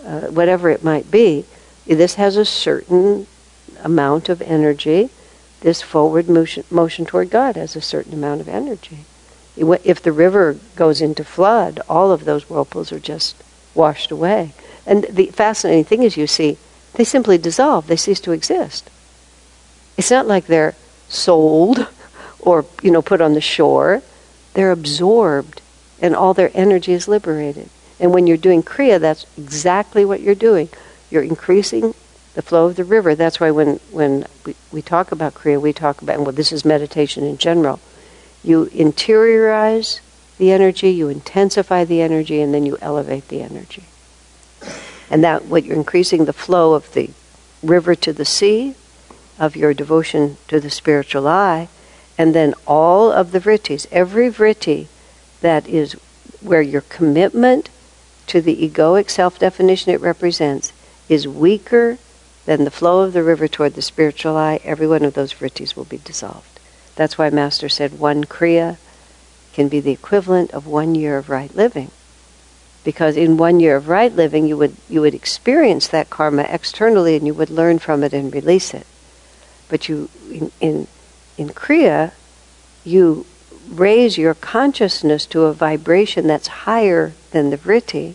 [0.05, 1.45] uh, whatever it might be.
[1.87, 3.27] This has a certain
[3.83, 5.11] amount of energy.
[5.61, 9.05] This forward motion, motion toward God has a certain amount of energy.
[9.57, 13.43] If the river goes into flood, all of those whirlpools are just
[13.75, 14.53] washed away.
[14.85, 16.59] And the fascinating thing is, you see,
[16.95, 18.91] they simply dissolve, they cease to exist.
[19.97, 20.75] It's not like they're
[21.09, 21.89] sold
[22.39, 24.03] or you know put on the shore.
[24.55, 25.63] They're absorbed
[26.01, 27.71] and all their energy is liberated.
[27.99, 30.69] And when you're doing Kriya, that's exactly what you're doing.
[31.11, 31.95] You're increasing
[32.35, 33.15] the flow of the river.
[33.15, 36.65] That's why when, when we, we talk about Kriya, we talk about, well, this is
[36.65, 37.81] meditation in general.
[38.45, 40.01] You interiorize
[40.39, 43.85] the energy, you intensify the energy, and then you elevate the energy.
[45.11, 47.11] And that, what you're increasing the flow of the
[47.63, 48.75] river to the sea,
[49.39, 51.69] of your devotion to the spiritual eye,
[52.19, 54.87] and then all of the vrittis, every vritti
[55.41, 55.93] that is
[56.41, 57.69] where your commitment
[58.27, 60.73] to the egoic self definition it represents
[61.09, 61.99] is weaker
[62.47, 65.77] than the flow of the river toward the spiritual eye, every one of those vrittis
[65.77, 66.61] will be dissolved.
[66.95, 68.79] That's why Master said one kriya
[69.53, 71.91] can be the equivalent of one year of right living.
[72.85, 77.17] Because in one year of right living, you would, you would experience that karma externally
[77.17, 78.87] and you would learn from it and release it.
[79.69, 80.87] But you, in, in,
[81.37, 82.13] in Kriya,
[82.85, 83.27] you
[83.69, 88.15] raise your consciousness to a vibration that's higher than the vritti,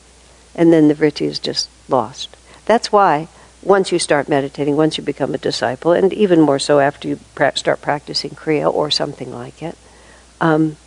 [0.55, 2.37] and then the vritti is just lost.
[2.65, 3.27] That's why
[3.63, 7.19] once you start meditating, once you become a disciple, and even more so after you
[7.35, 9.77] pra- start practicing Kriya or something like it,
[10.39, 10.77] um,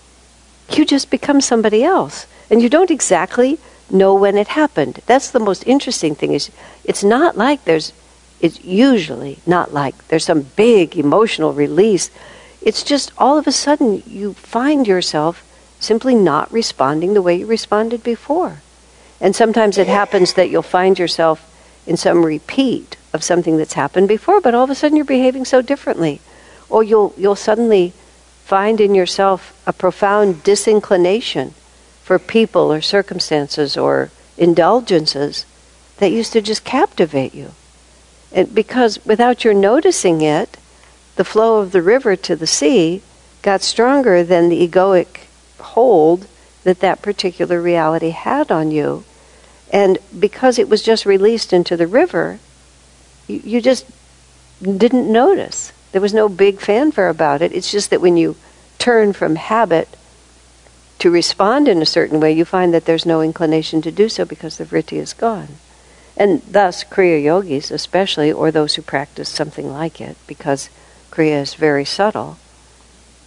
[0.70, 2.26] you just become somebody else.
[2.50, 3.58] And you don't exactly
[3.90, 5.00] know when it happened.
[5.06, 6.50] That's the most interesting thing is
[6.84, 7.92] it's not like there's
[8.40, 12.10] it's usually not like there's some big emotional release.
[12.60, 15.44] It's just all of a sudden you find yourself
[15.80, 18.60] simply not responding the way you responded before.
[19.20, 21.50] And sometimes it happens that you'll find yourself
[21.86, 25.44] in some repeat of something that's happened before, but all of a sudden you're behaving
[25.44, 26.20] so differently.
[26.68, 27.92] Or you'll, you'll suddenly
[28.44, 31.54] find in yourself a profound disinclination
[32.02, 35.46] for people or circumstances or indulgences
[35.98, 37.52] that used to just captivate you.
[38.32, 40.58] And because without your noticing it,
[41.16, 43.02] the flow of the river to the sea
[43.42, 45.20] got stronger than the egoic
[45.58, 46.26] hold
[46.64, 49.04] that that particular reality had on you.
[49.74, 52.38] And because it was just released into the river,
[53.26, 53.84] you, you just
[54.62, 55.72] didn't notice.
[55.90, 57.52] There was no big fanfare about it.
[57.52, 58.36] It's just that when you
[58.78, 59.88] turn from habit
[61.00, 64.24] to respond in a certain way, you find that there's no inclination to do so
[64.24, 65.48] because the vritti is gone.
[66.16, 70.70] And thus, Kriya yogis, especially, or those who practice something like it, because
[71.10, 72.38] Kriya is very subtle,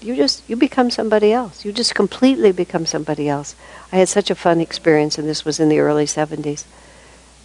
[0.01, 1.65] you just you become somebody else.
[1.65, 3.55] You just completely become somebody else.
[3.91, 6.65] I had such a fun experience, and this was in the early '70s.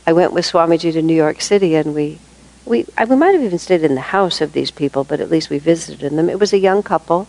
[0.07, 2.19] I went with Swamiji to New York City, and we
[2.65, 5.31] we I, we might have even stayed in the house of these people, but at
[5.31, 6.29] least we visited them.
[6.29, 7.29] It was a young couple,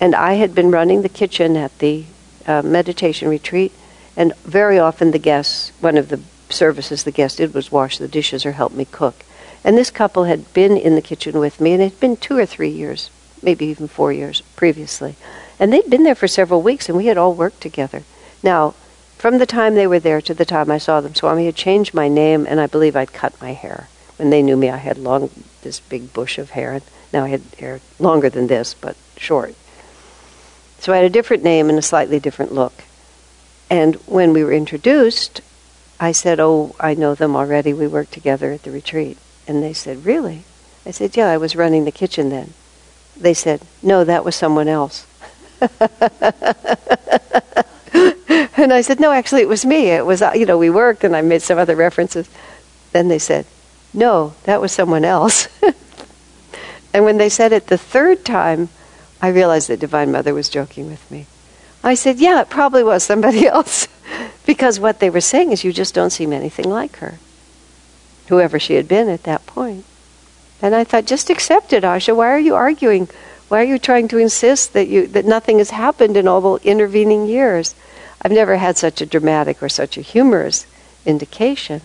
[0.00, 2.04] and I had been running the kitchen at the
[2.46, 3.72] uh, meditation retreat,
[4.16, 8.08] and very often the guests, one of the services the guest did was wash the
[8.08, 9.24] dishes or help me cook.
[9.64, 12.36] And this couple had been in the kitchen with me, and it had been two
[12.36, 13.10] or three years,
[13.42, 15.16] maybe even four years previously.
[15.58, 18.02] And they'd been there for several weeks, and we had all worked together.
[18.42, 18.74] Now,
[19.18, 21.94] from the time they were there to the time I saw them, Swami had changed
[21.94, 23.88] my name, and I believe I'd cut my hair.
[24.16, 25.30] When they knew me, I had long,
[25.62, 26.82] this big bush of hair, and
[27.12, 29.54] now I had hair longer than this, but short.
[30.80, 32.82] So I had a different name and a slightly different look.
[33.70, 35.40] And when we were introduced,
[36.00, 37.72] I said, Oh, I know them already.
[37.72, 39.16] We worked together at the retreat.
[39.46, 40.42] And they said, Really?
[40.84, 42.54] I said, Yeah, I was running the kitchen then.
[43.16, 45.06] They said, No, that was someone else.
[48.56, 49.90] and I said, No, actually, it was me.
[49.90, 52.28] It was, you know, we worked and I made some other references.
[52.92, 53.46] Then they said,
[53.92, 55.48] No, that was someone else.
[56.94, 58.68] and when they said it the third time,
[59.20, 61.26] I realized that Divine Mother was joking with me.
[61.84, 63.88] I said, Yeah, it probably was somebody else.
[64.46, 67.18] because what they were saying is, you just don't seem anything like her,
[68.28, 69.84] whoever she had been at that point.
[70.62, 72.16] And I thought, just accept it, Asha.
[72.16, 73.08] Why are you arguing?
[73.48, 76.66] Why are you trying to insist that you that nothing has happened in all the
[76.66, 77.74] intervening years?
[78.22, 80.66] I've never had such a dramatic or such a humorous
[81.04, 81.82] indication,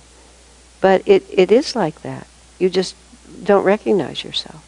[0.80, 2.28] but it, it is like that.
[2.59, 2.95] You just
[3.43, 4.63] don't recognize yourself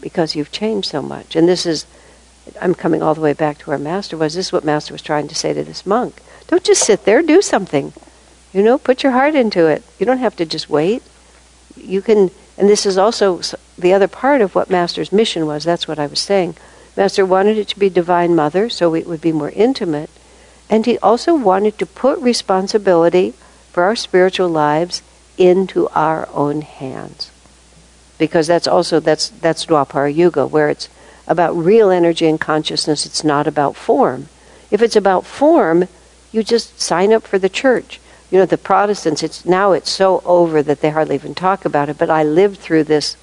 [0.00, 1.34] because you've changed so much.
[1.34, 1.86] And this is,
[2.60, 4.34] I'm coming all the way back to where Master was.
[4.34, 6.20] This is what Master was trying to say to this monk.
[6.48, 7.94] Don't just sit there, do something.
[8.52, 9.82] You know, put your heart into it.
[9.98, 11.02] You don't have to just wait.
[11.76, 12.30] You can,
[12.62, 13.40] and this is also
[13.76, 15.64] the other part of what Master's mission was.
[15.64, 16.54] That's what I was saying.
[16.96, 20.10] Master wanted it to be Divine Mother, so it would be more intimate.
[20.70, 23.34] And he also wanted to put responsibility
[23.72, 25.02] for our spiritual lives
[25.36, 27.32] into our own hands
[28.16, 30.88] because that's also that's that's Dwapara Yuga, where it's
[31.26, 33.04] about real energy and consciousness.
[33.04, 34.28] It's not about form.
[34.70, 35.88] If it's about form,
[36.30, 37.98] you just sign up for the church.
[38.32, 39.22] You know, the Protestants.
[39.22, 41.98] It's now it's so over that they hardly even talk about it.
[41.98, 43.16] But I lived through this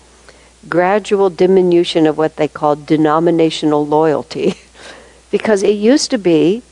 [0.70, 4.53] gradual diminution of what they called denominational loyalty,
[5.32, 6.64] because it used to be,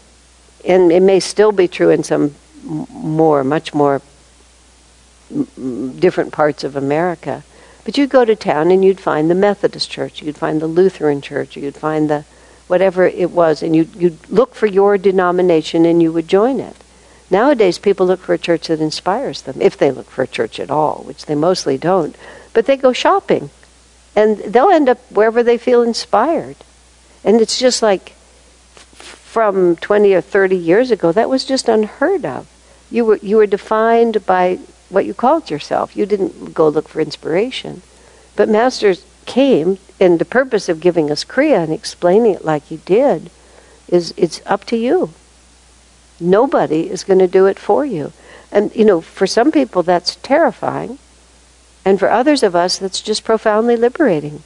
[0.63, 4.01] and it may still be true in some more, much more
[5.99, 7.43] different parts of America
[7.87, 11.21] but you'd go to town and you'd find the Methodist church, you'd find the Lutheran
[11.21, 12.25] church, you'd find the
[12.67, 16.75] whatever it was, and you'd, you'd look for your denomination and you would join it.
[17.29, 20.59] Nowadays, people look for a church that inspires them, if they look for a church
[20.59, 22.15] at all, which they mostly don't.
[22.53, 23.49] But they go shopping,
[24.15, 26.55] and they'll end up wherever they feel inspired.
[27.23, 28.11] And it's just like
[28.93, 32.47] from 20 or 30 years ago, that was just unheard of.
[32.89, 34.59] You were, you were defined by
[34.89, 35.97] what you called yourself.
[35.97, 37.81] You didn't go look for inspiration.
[38.37, 42.77] But Masters came, and the purpose of giving us Kriya and explaining it like he
[42.77, 43.29] did
[43.89, 45.11] is it's up to you.
[46.19, 48.13] Nobody is going to do it for you.
[48.51, 50.97] And, you know, for some people that's terrifying.
[51.85, 54.43] And for others of us, that's just profoundly liberating.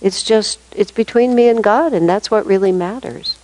[0.00, 3.38] It's just, it's between me and God, and that's what really matters.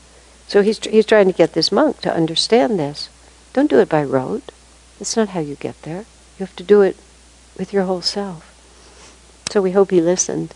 [0.49, 3.09] So he's, he's trying to get this monk to understand this.
[3.53, 4.51] Don't do it by rote.
[4.99, 6.05] That's not how you get there.
[6.39, 6.97] You have to do it
[7.57, 8.47] with your whole self.
[9.51, 10.55] So we hope he listened.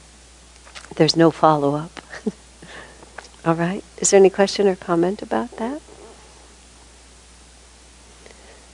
[0.97, 2.01] There's no follow up.
[3.45, 3.85] All right?
[3.99, 5.81] Is there any question or comment about that?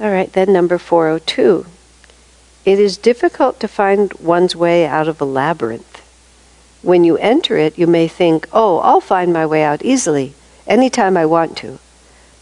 [0.01, 1.67] All right, then number 402.
[2.65, 6.01] It is difficult to find one's way out of a labyrinth.
[6.81, 10.33] When you enter it, you may think, oh, I'll find my way out easily,
[10.67, 11.79] anytime I want to.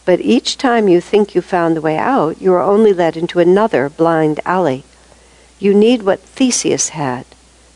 [0.05, 3.41] But each time you think you found the way out, you are only led into
[3.41, 4.85] another blind alley.
[5.59, 7.27] You need what Theseus had.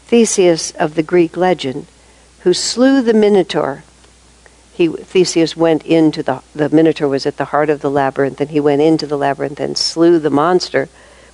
[0.07, 1.87] Theseus of the Greek legend,
[2.41, 3.83] who slew the Minotaur.
[4.75, 8.51] He, Theseus went into the, the Minotaur was at the heart of the labyrinth, and
[8.51, 10.89] he went into the labyrinth and slew the monster,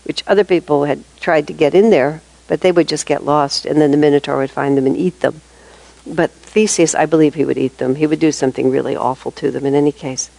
[0.04, 3.64] which other people had tried to get in there, but they would just get lost,
[3.64, 5.40] and then the Minotaur would find them and eat them.
[6.06, 7.96] But Theseus, I believe he would eat them.
[7.96, 10.30] He would do something really awful to them in any case.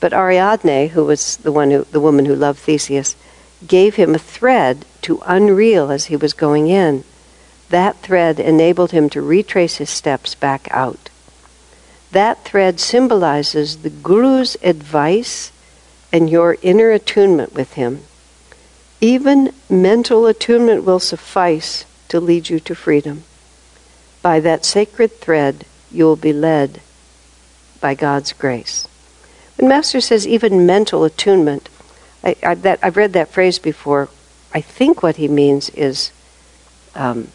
[0.00, 3.16] But Ariadne, who was the one who, the woman who loved Theseus,
[3.66, 7.04] gave him a thread to unreel as he was going in.
[7.70, 11.07] That thread enabled him to retrace his steps back out.
[12.12, 15.52] That thread symbolizes the Guru's advice
[16.12, 18.04] and your inner attunement with him.
[19.00, 23.24] Even mental attunement will suffice to lead you to freedom.
[24.22, 26.80] By that sacred thread, you will be led
[27.80, 28.88] by God's grace.
[29.56, 31.68] When Master says even mental attunement,
[32.24, 34.08] I, I, that, I've read that phrase before.
[34.52, 36.10] I think what he means is
[36.94, 37.28] um,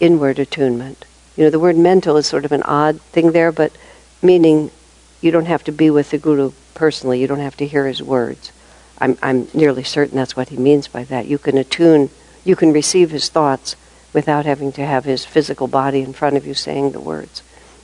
[0.00, 1.04] inward attunement.
[1.36, 3.72] You know, the word mental is sort of an odd thing there, but
[4.26, 4.70] meaning
[5.20, 8.02] you don't have to be with the Guru personally, you don't have to hear his
[8.02, 8.52] words.
[8.98, 11.26] I'm, I'm nearly certain that's what he means by that.
[11.26, 12.10] You can attune,
[12.44, 13.76] you can receive his thoughts
[14.12, 17.42] without having to have his physical body in front of you saying the words.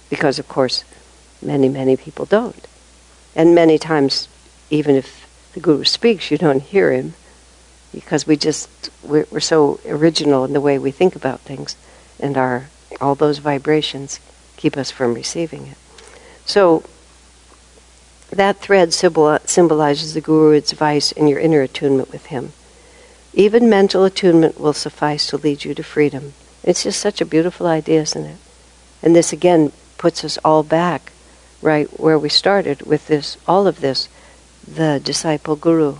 [0.09, 0.84] Because, of course,
[1.40, 2.66] many, many people don't.
[3.34, 4.28] And many times,
[4.70, 7.14] even if the Guru speaks, you don't hear him
[7.93, 11.76] because we just, we're, we're so original in the way we think about things,
[12.18, 12.68] and our,
[13.01, 14.18] all those vibrations
[14.57, 15.76] keep us from receiving it.
[16.45, 16.82] So,
[18.30, 22.53] that thread symbolizes the Guru's advice and your inner attunement with him.
[23.34, 26.32] Even mental attunement will suffice to lead you to freedom.
[26.62, 28.36] It's just such a beautiful idea, isn't it?
[29.03, 31.12] And this again puts us all back
[31.61, 34.09] right where we started with this, all of this,
[34.66, 35.97] the disciple guru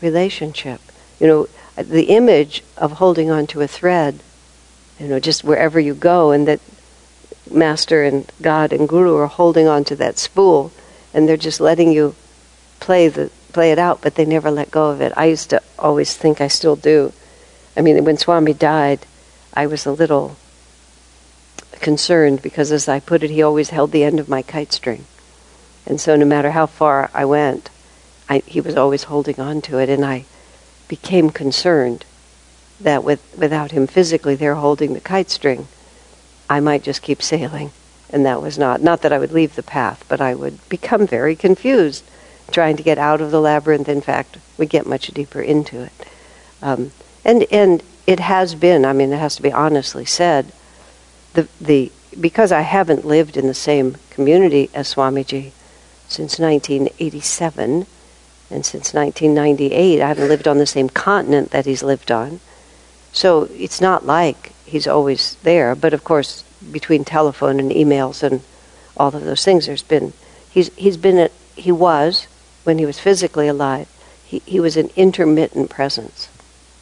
[0.00, 0.80] relationship.
[1.20, 4.20] You know, the image of holding on to a thread,
[4.98, 6.60] you know, just wherever you go, and that
[7.50, 10.72] master and God and guru are holding on to that spool,
[11.12, 12.14] and they're just letting you
[12.80, 15.12] play the play it out, but they never let go of it.
[15.16, 17.12] I used to always think I still do.
[17.76, 19.06] I mean, when Swami died,
[19.54, 20.36] I was a little
[21.80, 25.04] concerned because, as I put it, he always held the end of my kite string.
[25.86, 27.68] And so, no matter how far I went,
[28.28, 30.24] I, he was always holding on to it, and I
[30.88, 32.04] became concerned
[32.80, 35.68] that with, without him physically there holding the kite string,
[36.52, 37.70] I might just keep sailing.
[38.10, 41.06] And that was not, not that I would leave the path, but I would become
[41.06, 42.04] very confused
[42.50, 43.88] trying to get out of the labyrinth.
[43.88, 46.06] In fact, we get much deeper into it.
[46.60, 46.92] Um,
[47.24, 50.52] and, and it has been, I mean, it has to be honestly said,
[51.32, 51.90] the, the,
[52.20, 55.52] because I haven't lived in the same community as Swamiji
[56.06, 57.86] since 1987,
[58.50, 62.40] and since 1998, I haven't lived on the same continent that he's lived on.
[63.14, 68.40] So it's not like he's always there, but of course, between telephone and emails and
[68.96, 70.14] all of those things, there's been,
[70.50, 72.26] he's, he's been, a, he was
[72.64, 73.86] when he was physically alive,
[74.24, 76.28] he, he was an intermittent presence,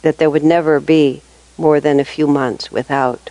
[0.02, 1.20] that there would never be
[1.58, 3.30] more than a few months without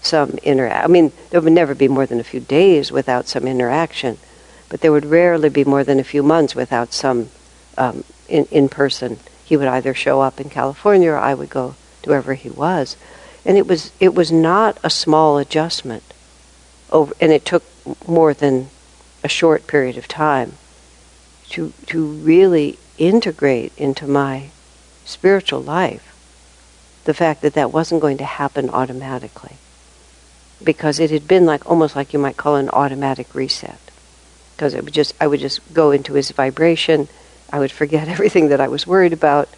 [0.00, 0.84] some interaction.
[0.84, 4.16] I mean, there would never be more than a few days without some interaction,
[4.70, 7.28] but there would rarely be more than a few months without some
[7.76, 9.18] um, in, in person.
[9.44, 12.96] He would either show up in California or I would go to wherever he was.
[13.48, 16.02] And it was, it was not a small adjustment.
[16.90, 17.64] Over, and it took
[18.06, 18.68] more than
[19.24, 20.52] a short period of time
[21.50, 24.50] to, to really integrate into my
[25.06, 26.04] spiritual life
[27.04, 29.56] the fact that that wasn't going to happen automatically.
[30.62, 33.80] Because it had been like almost like you might call an automatic reset.
[34.54, 37.08] Because it would just I would just go into his vibration.
[37.50, 39.48] I would forget everything that I was worried about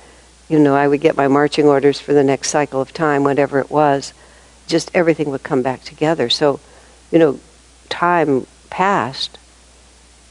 [0.51, 3.59] you know I would get my marching orders for the next cycle of time whatever
[3.59, 4.13] it was
[4.67, 6.61] just everything would come back together so
[7.11, 7.41] you know
[7.89, 9.39] time passed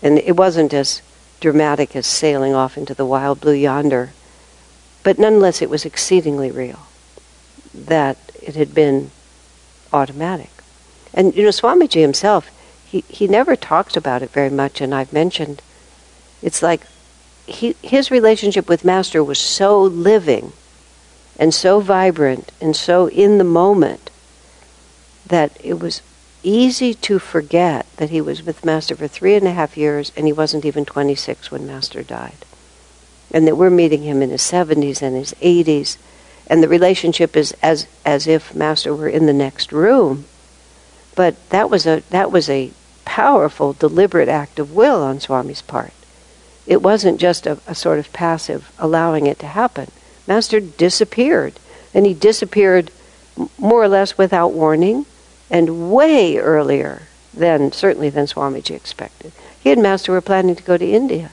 [0.04, 1.02] and it wasn't as
[1.40, 4.12] dramatic as sailing off into the wild blue yonder.
[5.04, 6.80] But nonetheless, it was exceedingly real
[7.74, 9.12] that it had been
[9.94, 10.50] automatic.
[11.14, 12.50] And, you know, Swamiji himself,
[12.86, 15.62] he, he never talked about it very much, and I've mentioned
[16.42, 16.82] it's like
[17.50, 20.54] he, his relationship with Master was so living
[21.38, 24.10] and so vibrant and so in the moment
[25.26, 26.02] that it was
[26.44, 30.26] easy to forget that he was with Master for three and a half years and
[30.26, 32.46] he wasn't even 26 when Master died.
[33.32, 35.98] And that we're meeting him in his 70s and his 80s.
[36.48, 40.26] And the relationship is as, as if Master were in the next room.
[41.16, 42.72] But that was a, that was a
[43.06, 45.94] powerful, deliberate act of will on Swami's part.
[46.70, 49.90] It wasn't just a, a sort of passive allowing it to happen.
[50.28, 51.56] Master disappeared
[51.94, 52.92] And he disappeared
[53.58, 55.06] more or less without warning
[55.50, 57.04] and way earlier
[57.34, 59.32] than, certainly, than Swamiji expected.
[59.60, 61.32] He and Master were planning to go to India.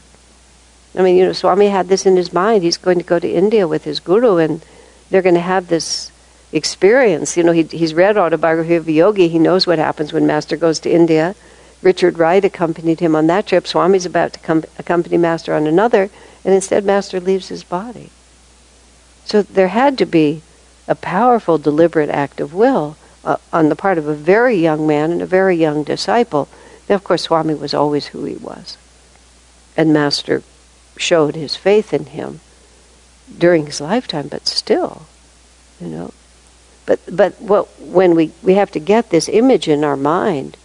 [0.97, 2.63] I mean, you know, Swami had this in his mind.
[2.63, 4.65] He's going to go to India with his guru, and
[5.11, 6.11] they're going to have this
[6.53, 7.37] experience.
[7.37, 9.29] You know, he, he's read Autobiography of a Yogi.
[9.29, 11.35] He knows what happens when Master goes to India.
[11.83, 13.67] Richard Wright accompanied him on that trip.
[13.67, 16.11] Swami's about to com- accompany Master on another,
[16.45, 18.11] and instead Master leaves his body.
[19.25, 20.43] So there had to be
[20.89, 25.11] a powerful, deliberate act of will uh, on the part of a very young man
[25.11, 26.49] and a very young disciple.
[26.89, 28.79] Now, of course, Swami was always who he was.
[29.77, 30.43] And Master
[30.97, 32.41] showed his faith in him
[33.37, 35.07] during his lifetime, but still,
[35.81, 36.13] you know.
[36.87, 40.57] But but what when we, we have to get this image in our mind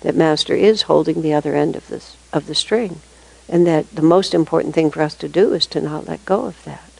[0.00, 3.00] that Master is holding the other end of this of the string,
[3.48, 6.46] and that the most important thing for us to do is to not let go
[6.46, 6.90] of that.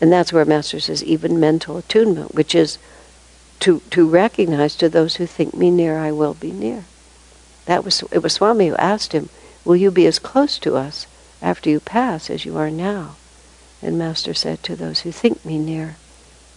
[0.00, 2.78] And that's where Master says even mental attunement, which is
[3.60, 6.84] to to recognize to those who think me near, I will be near.
[7.66, 9.28] That was it was Swami who asked him,
[9.64, 11.06] Will you be as close to us
[11.40, 13.16] after you pass as you are now?
[13.80, 15.96] And Master said, To those who think me near,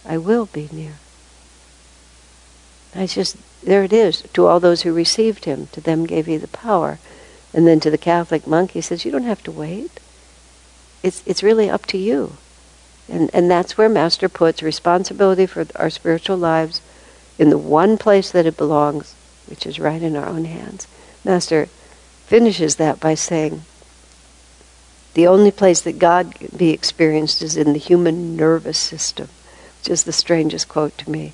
[0.04, 0.94] I will be near.
[2.94, 3.36] I just,
[3.66, 4.22] there it is.
[4.32, 6.98] To all those who received him, to them gave he the power.
[7.52, 10.00] And then to the Catholic monk, he says, You don't have to wait.
[11.02, 12.36] It's, it's really up to you.
[13.08, 16.80] And, and that's where Master puts responsibility for our spiritual lives
[17.38, 19.14] in the one place that it belongs,
[19.46, 20.86] which is right in our own hands.
[21.24, 21.66] Master
[22.26, 23.62] finishes that by saying,
[25.14, 29.28] the only place that God can be experienced is in the human nervous system,
[29.80, 31.32] which is the strangest quote to me.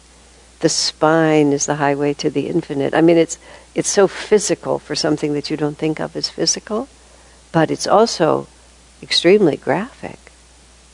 [0.62, 2.94] The spine is the highway to the infinite.
[2.94, 3.36] I mean, it's,
[3.74, 6.88] it's so physical for something that you don't think of as physical,
[7.50, 8.46] but it's also
[9.02, 10.18] extremely graphic.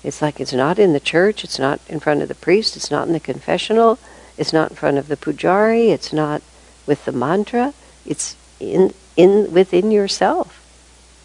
[0.02, 2.90] It's like it's not in the church, it's not in front of the priest, it's
[2.90, 3.98] not in the confessional,
[4.38, 6.40] it's not in front of the pujari, it's not
[6.86, 7.74] with the mantra,
[8.06, 10.64] it's in, in within yourself.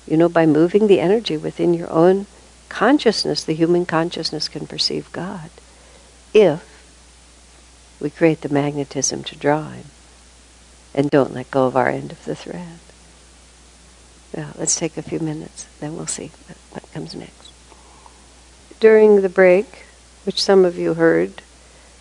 [0.05, 2.25] You know, by moving the energy within your own
[2.67, 5.49] consciousness, the human consciousness can perceive God.
[6.33, 6.72] If
[8.03, 9.85] we create the magnetism to draw Him
[10.93, 12.77] and don't let go of our end of the thread.
[14.35, 16.31] Now, let's take a few minutes, then we'll see
[16.71, 17.51] what comes next.
[18.79, 19.85] During the break,
[20.25, 21.41] which some of you heard,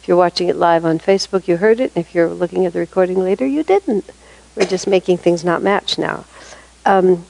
[0.00, 1.92] if you're watching it live on Facebook, you heard it.
[1.94, 4.10] If you're looking at the recording later, you didn't.
[4.56, 6.24] We're just making things not match now.
[6.84, 7.24] Um,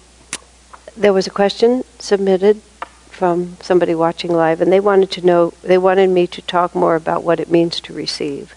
[0.96, 2.62] there was a question submitted
[3.10, 6.96] from somebody watching live, and they wanted to know, they wanted me to talk more
[6.96, 8.54] about what it means to receive,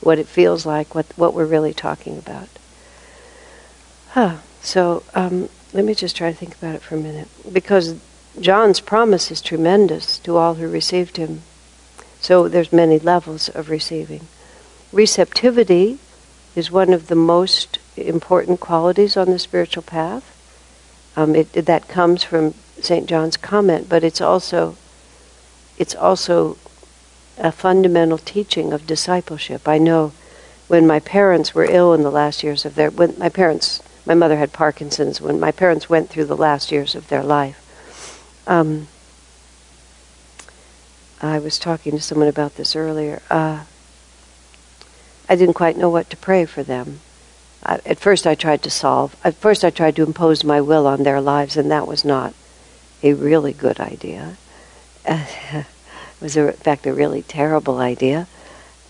[0.00, 2.48] what it feels like, what, what we're really talking about.
[4.10, 4.36] Huh.
[4.62, 7.28] So um, let me just try to think about it for a minute.
[7.52, 7.94] Because
[8.40, 11.42] John's promise is tremendous to all who received him.
[12.20, 14.26] So there's many levels of receiving.
[14.92, 15.98] Receptivity
[16.54, 20.32] is one of the most important qualities on the spiritual path.
[21.14, 23.06] Um, it, that comes from St.
[23.06, 24.76] John's comment, but it's also
[25.78, 26.56] it's also
[27.38, 29.68] a fundamental teaching of discipleship.
[29.68, 30.12] I know
[30.68, 34.14] when my parents were ill in the last years of their when my parents my
[34.14, 37.62] mother had Parkinson's when my parents went through the last years of their life.
[38.46, 38.88] Um,
[41.20, 43.22] I was talking to someone about this earlier.
[43.30, 43.64] Uh,
[45.28, 47.00] I didn't quite know what to pray for them
[47.66, 51.02] at first I tried to solve, at first I tried to impose my will on
[51.02, 52.34] their lives, and that was not
[53.02, 54.36] a really good idea.
[56.20, 58.26] it was, a, in fact, a really terrible idea.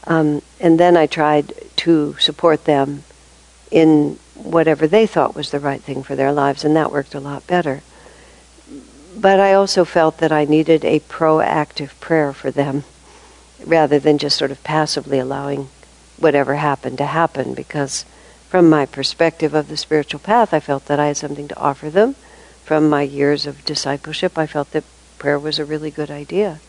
[0.07, 3.05] Um, and then I tried to support them
[3.71, 7.21] in whatever they thought was the right thing for their lives, and that worked a
[7.21, 7.83] lot better.
[9.17, 12.85] But I also felt that I needed a proactive prayer for them
[13.65, 15.69] rather than just sort of passively allowing
[16.19, 18.05] whatever happened to happen because
[18.49, 21.91] from my perspective of the spiritual path, I felt that I had something to offer
[21.91, 22.15] them.
[22.65, 24.85] From my years of discipleship, I felt that
[25.19, 26.61] prayer was a really good idea.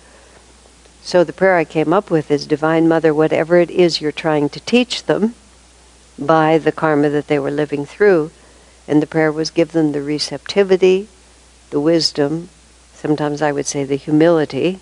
[1.08, 4.50] So the prayer I came up with is Divine Mother, whatever it is you're trying
[4.50, 5.36] to teach them
[6.20, 8.32] by the karma that they were living through.
[8.90, 11.08] And the prayer was give them the receptivity,
[11.70, 12.50] the wisdom,
[12.94, 14.82] sometimes I would say the humility,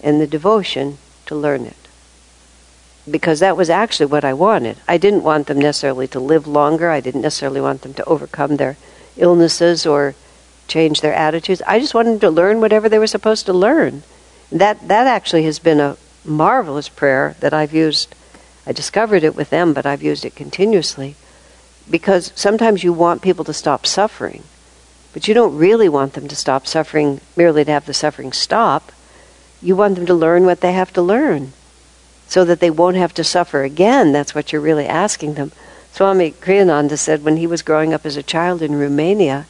[0.00, 1.88] and the devotion to learn it
[3.10, 4.76] because that was actually what I wanted.
[4.86, 6.88] I didn't want them necessarily to live longer.
[6.88, 8.76] I didn't necessarily want them to overcome their
[9.16, 10.14] illnesses or
[10.68, 11.62] change their attitudes.
[11.66, 14.04] I just wanted them to learn whatever they were supposed to learn.
[14.50, 18.14] That that actually has been a marvelous prayer that I've used.
[18.66, 21.16] I discovered it with them, but I've used it continuously
[21.90, 24.42] because sometimes you want people to stop suffering,
[25.12, 28.92] but you don't really want them to stop suffering merely to have the suffering stop.
[29.62, 31.52] You want them to learn what they have to learn
[32.26, 34.12] so that they won't have to suffer again.
[34.12, 35.52] That's what you're really asking them.
[35.92, 39.46] Swami Kriyananda said when he was growing up as a child in Romania,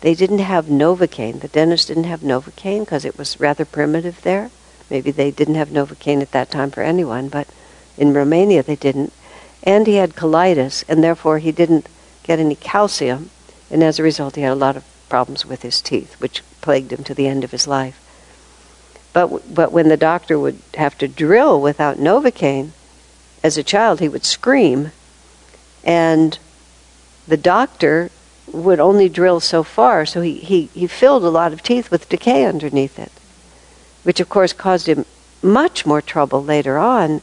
[0.00, 1.40] they didn't have Novocaine.
[1.40, 4.50] The dentist didn't have Novocaine because it was rather primitive there.
[4.88, 7.46] Maybe they didn't have Novocaine at that time for anyone, but
[7.96, 9.12] in Romania they didn't.
[9.62, 11.86] And he had colitis, and therefore he didn't
[12.22, 13.30] get any calcium,
[13.70, 16.92] and as a result he had a lot of problems with his teeth, which plagued
[16.92, 18.00] him to the end of his life.
[19.12, 22.70] But, but when the doctor would have to drill without Novocaine,
[23.42, 24.92] as a child he would scream,
[25.84, 26.38] and
[27.26, 28.10] the doctor
[28.52, 32.08] would only drill so far, so he, he, he filled a lot of teeth with
[32.08, 33.12] decay underneath it,
[34.02, 35.04] which of course caused him
[35.42, 37.22] much more trouble later on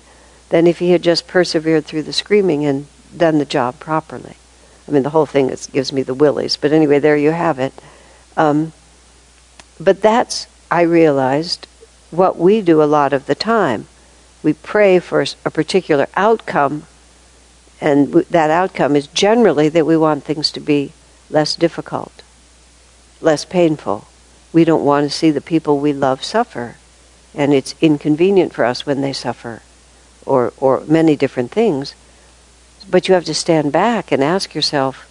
[0.49, 4.36] than if he had just persevered through the screaming and done the job properly.
[4.88, 7.59] I mean, the whole thing is, gives me the willies, but anyway, there you have
[7.59, 7.73] it.
[8.38, 8.71] Um,
[9.80, 11.67] but that's, I realized,
[12.09, 13.88] what we do a lot of the time.
[14.43, 16.84] We pray for a particular outcome,
[17.82, 20.93] and that outcome is generally that we want things to be
[21.30, 22.23] less difficult,
[23.21, 24.07] less painful.
[24.53, 26.75] We don't want to see the people we love suffer,
[27.34, 29.61] and it's inconvenient for us when they suffer,
[30.25, 31.95] or, or many different things.
[32.89, 35.03] But you have to stand back and ask yourself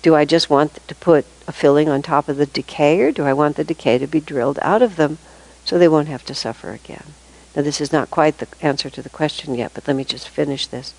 [0.00, 3.24] do I just want to put a filling on top of the decay, or do
[3.24, 5.18] I want the decay to be drilled out of them
[5.64, 7.14] so they won't have to suffer again?
[7.56, 10.28] Now, this is not quite the answer to the question yet, but let me just
[10.28, 10.94] finish this.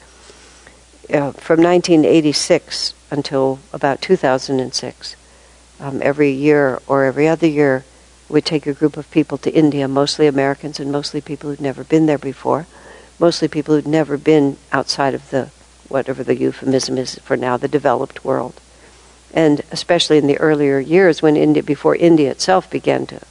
[1.12, 5.16] Uh, from 1986 until about 2006,
[5.80, 7.84] um, every year or every other year,
[8.30, 11.84] we'd take a group of people to India, mostly Americans and mostly people who'd never
[11.84, 12.68] been there before,
[13.18, 15.50] mostly people who'd never been outside of the,
[15.88, 18.62] whatever the euphemism is for now, the developed world.
[19.34, 23.22] And especially in the earlier years when India, before India itself began to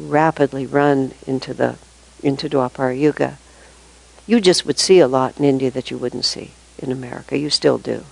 [0.00, 1.76] rapidly run into the,
[2.24, 3.38] into Dwapara Yuga,
[4.26, 7.38] you just would see a lot in India that you wouldn't see in America.
[7.38, 8.04] You still do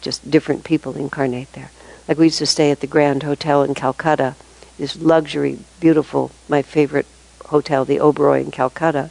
[0.00, 1.70] just different people incarnate there.
[2.06, 4.36] Like we used to stay at the Grand Hotel in Calcutta,
[4.78, 7.06] this luxury, beautiful, my favorite
[7.46, 9.10] hotel, the Oberoi in Calcutta.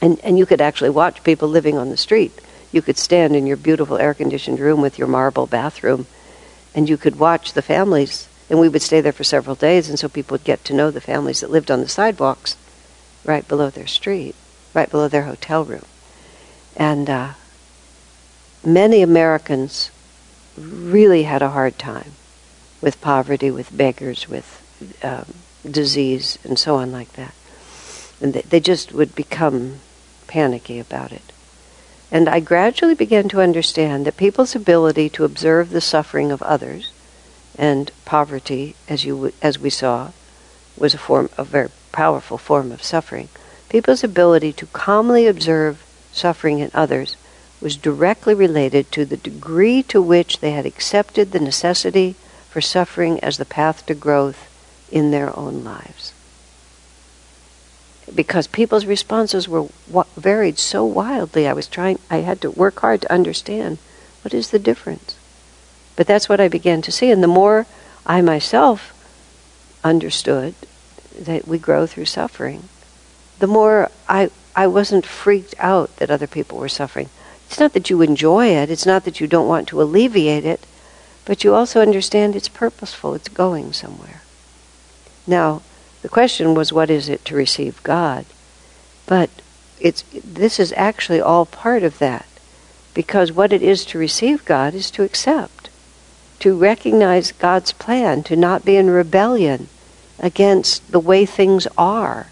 [0.00, 2.32] And, and you could actually watch people living on the street.
[2.70, 6.06] You could stand in your beautiful air conditioned room with your marble bathroom,
[6.74, 8.28] and you could watch the families.
[8.48, 10.92] And we would stay there for several days, and so people would get to know
[10.92, 12.56] the families that lived on the sidewalks
[13.24, 14.36] right below their street,
[14.72, 15.84] right below their hotel room.
[16.76, 17.32] And uh,
[18.66, 19.90] many Americans
[20.58, 22.12] really had a hard time
[22.80, 24.62] with poverty, with beggars, with
[25.02, 25.32] um,
[25.70, 27.34] disease, and so on like that.
[28.20, 29.76] And they, they just would become
[30.26, 31.32] panicky about it.
[32.10, 36.92] And I gradually began to understand that people's ability to observe the suffering of others
[37.58, 40.10] and poverty, as you as we saw,
[40.76, 43.28] was a form a very powerful form of suffering.
[43.68, 47.16] People's ability to calmly observe suffering in others
[47.60, 52.14] was directly related to the degree to which they had accepted the necessity
[52.50, 54.48] for suffering as the path to growth
[54.90, 56.12] in their own lives.
[58.14, 59.66] Because people's responses were
[60.16, 63.78] varied so wildly, I was trying, I had to work hard to understand
[64.22, 65.16] what is the difference.
[65.96, 67.10] But that's what I began to see.
[67.10, 67.66] And the more
[68.04, 68.92] I myself
[69.82, 70.54] understood
[71.18, 72.68] that we grow through suffering,
[73.38, 77.08] the more I, I wasn't freaked out that other people were suffering.
[77.46, 80.66] It's not that you enjoy it, it's not that you don't want to alleviate it,
[81.24, 84.22] but you also understand it's purposeful, it's going somewhere.
[85.26, 85.62] Now,
[86.02, 88.26] the question was, what is it to receive God?
[89.06, 89.30] But
[89.80, 92.26] it's, this is actually all part of that.
[92.94, 95.68] Because what it is to receive God is to accept,
[96.38, 99.68] to recognize God's plan, to not be in rebellion
[100.18, 102.28] against the way things are.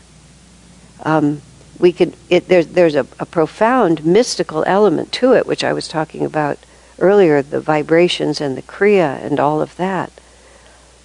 [1.02, 1.42] Um,
[1.78, 5.88] we could it, there's there's a, a profound mystical element to it, which I was
[5.88, 6.58] talking about
[6.98, 10.12] earlier, the vibrations and the kriya and all of that.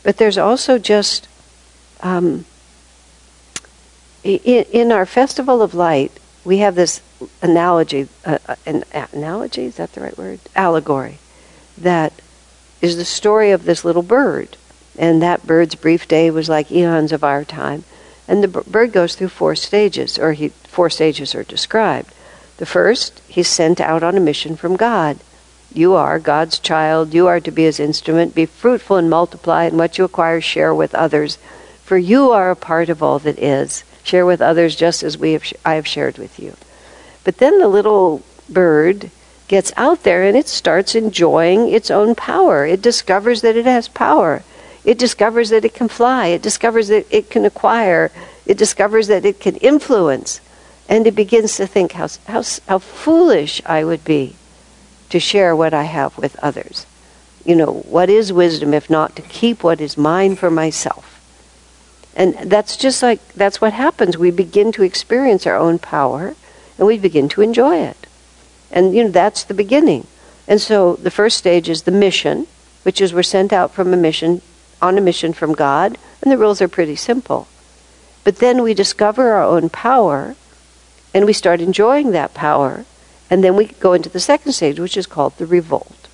[0.03, 1.27] But there's also just
[2.01, 2.45] um,
[4.23, 6.11] in, in, our festival of light,
[6.43, 7.01] we have this
[7.41, 10.39] analogy, uh, uh an analogy is that the right word?
[10.55, 11.19] Allegory,
[11.77, 12.13] that
[12.81, 14.57] is the story of this little bird,
[14.97, 17.83] and that bird's brief day was like eons of our time.
[18.29, 22.13] And the bird goes through four stages, or he, four stages are described.
[22.57, 25.17] The first, he's sent out on a mission from God.
[25.73, 27.11] You are God's child.
[27.11, 28.35] You are to be his instrument.
[28.35, 31.39] Be fruitful and multiply, and what you acquire, share with others.
[31.83, 33.83] For you are a part of all that is.
[34.03, 36.55] Share with others just as we have sh- I have shared with you.
[37.23, 39.09] But then the little bird
[39.47, 42.63] gets out there and it starts enjoying its own power.
[42.63, 44.43] It discovers that it has power.
[44.89, 46.29] It discovers that it can fly.
[46.29, 48.09] It discovers that it can acquire.
[48.47, 50.41] It discovers that it can influence.
[50.87, 54.35] And it begins to think how, how, how foolish I would be
[55.11, 56.87] to share what I have with others.
[57.45, 61.05] You know, what is wisdom if not to keep what is mine for myself?
[62.15, 64.17] And that's just like, that's what happens.
[64.17, 66.33] We begin to experience our own power
[66.79, 68.07] and we begin to enjoy it.
[68.71, 70.07] And, you know, that's the beginning.
[70.47, 72.47] And so the first stage is the mission,
[72.81, 74.41] which is we're sent out from a mission,
[74.81, 77.47] on a mission from God, and the rules are pretty simple.
[78.23, 80.35] But then we discover our own power
[81.13, 82.85] and we start enjoying that power.
[83.29, 86.07] And then we go into the second stage, which is called the revolt.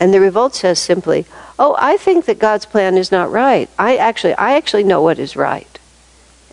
[0.00, 1.26] And the revolt says simply,
[1.58, 3.68] "Oh, I think that God's plan is not right.
[3.78, 5.78] I actually, I actually know what is right,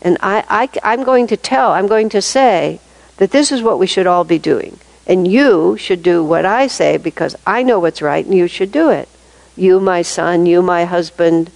[0.01, 2.80] and I, I, I'm going to tell, I'm going to say
[3.17, 6.65] that this is what we should all be doing, and you should do what I
[6.65, 9.07] say because I know what's right, and you should do it.
[9.55, 11.51] You, my son, you, my husband,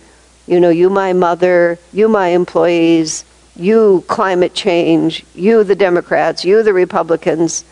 [0.48, 3.26] you know, you, my mother, you, my employees,
[3.56, 7.64] you, climate change, you, the Democrats, you, the Republicans,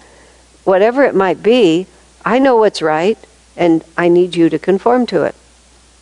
[0.63, 1.87] whatever it might be.
[2.25, 3.17] I know what's right."
[3.57, 5.35] and I need you to conform to it.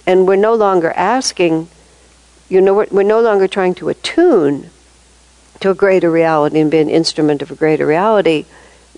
[0.06, 1.70] And we're no longer asking,
[2.50, 4.70] you know, we're, we're no longer trying to attune
[5.62, 8.46] to a greater reality and be an instrument of a greater reality.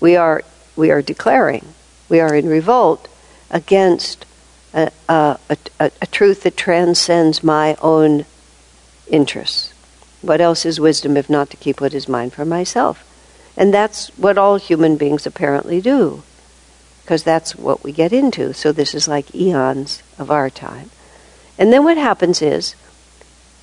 [0.00, 0.42] We are,
[0.76, 1.64] we are declaring,
[2.08, 3.08] we are in revolt
[3.50, 4.26] against
[4.74, 5.38] a, a,
[5.80, 8.26] a, a truth that transcends my own
[9.08, 9.72] interests.
[10.20, 13.04] What else is wisdom if not to keep what is mine for myself?
[13.56, 16.22] And that's what all human beings apparently do
[17.08, 18.52] because that's what we get into.
[18.52, 20.90] So this is like eons of our time.
[21.56, 22.74] And then what happens is,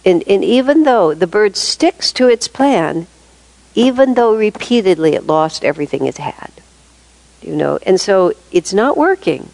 [0.04, 3.06] and, and even though the bird sticks to its plan,
[3.76, 6.50] even though repeatedly it lost everything it had,
[7.40, 9.52] you know, and so it's not working,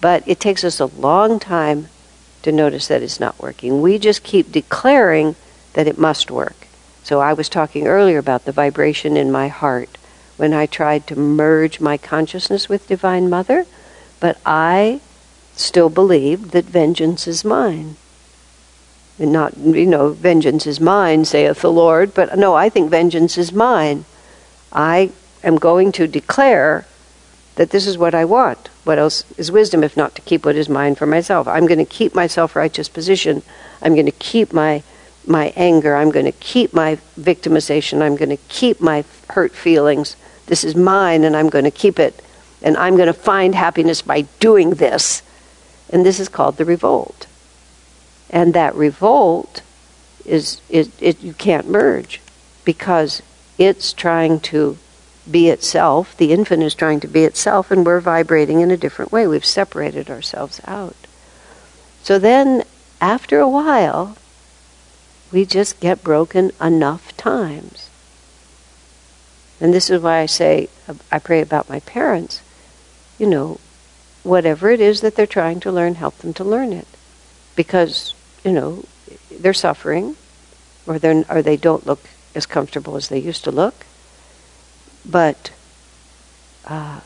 [0.00, 1.88] but it takes us a long time
[2.42, 3.82] to notice that it's not working.
[3.82, 5.36] We just keep declaring
[5.74, 6.68] that it must work.
[7.02, 9.98] So I was talking earlier about the vibration in my heart
[10.36, 13.66] when I tried to merge my consciousness with Divine Mother,
[14.20, 15.00] but I
[15.54, 17.96] still believed that vengeance is mine.
[19.18, 23.36] And not, you know, vengeance is mine, saith the Lord, but no, I think vengeance
[23.36, 24.06] is mine.
[24.72, 25.10] I
[25.42, 26.86] am going to declare
[27.56, 28.70] that this is what I want.
[28.90, 31.46] What else is wisdom if not to keep what is mine for myself?
[31.46, 33.42] I'm going to keep my self righteous position.
[33.80, 34.82] I'm going to keep my
[35.24, 35.94] my anger.
[35.94, 38.02] I'm going to keep my victimization.
[38.02, 40.16] I'm going to keep my hurt feelings.
[40.46, 42.20] This is mine and I'm going to keep it.
[42.62, 45.22] And I'm going to find happiness by doing this.
[45.90, 47.28] And this is called the revolt.
[48.28, 49.62] And that revolt
[50.24, 52.20] is, is it, you can't merge
[52.64, 53.22] because
[53.56, 54.78] it's trying to
[55.30, 56.16] be itself.
[56.16, 59.26] The infinite is trying to be itself, and we're vibrating in a different way.
[59.26, 60.96] We've separated ourselves out.
[62.02, 62.64] So then,
[63.00, 64.16] after a while,
[65.32, 67.90] we just get broken enough times
[69.60, 70.68] and this is why I say,
[71.12, 72.40] I pray about my parents.
[73.18, 73.60] You know,
[74.22, 76.88] whatever it is that they're trying to learn, help them to learn it.
[77.54, 78.84] Because, you know,
[79.30, 80.16] they're suffering,
[80.86, 83.84] or, they're, or they don't look as comfortable as they used to look.
[85.04, 85.52] But
[86.66, 87.00] uh,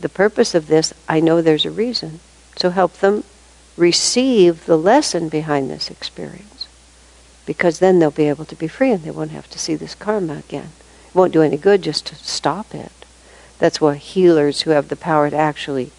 [0.00, 2.20] the purpose of this, I know there's a reason.
[2.56, 3.24] So help them
[3.76, 6.68] receive the lesson behind this experience.
[7.46, 9.94] Because then they'll be able to be free and they won't have to see this
[9.94, 10.70] karma again
[11.08, 12.92] It won't do any good just to stop it.
[13.58, 15.90] That's why healers who have the power to actually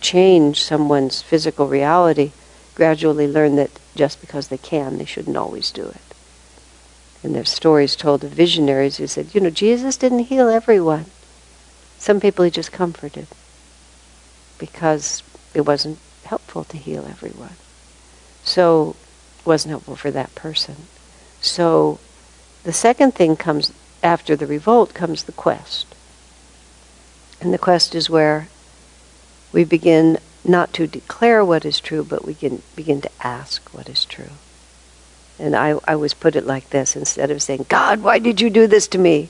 [0.00, 2.32] change someone's physical reality
[2.74, 6.07] gradually learn that just because they can, they shouldn't always do it.
[7.22, 11.06] And there's stories told of visionaries who said, you know, Jesus didn't heal everyone.
[11.98, 13.26] Some people he just comforted
[14.58, 15.22] because
[15.54, 17.56] it wasn't helpful to heal everyone.
[18.44, 18.94] So
[19.40, 20.76] it wasn't helpful for that person.
[21.40, 21.98] So
[22.64, 25.86] the second thing comes after the revolt comes the quest.
[27.40, 28.48] And the quest is where
[29.52, 32.34] we begin not to declare what is true, but we
[32.76, 34.30] begin to ask what is true.
[35.38, 38.50] And I, I always put it like this instead of saying, God, why did you
[38.50, 39.28] do this to me?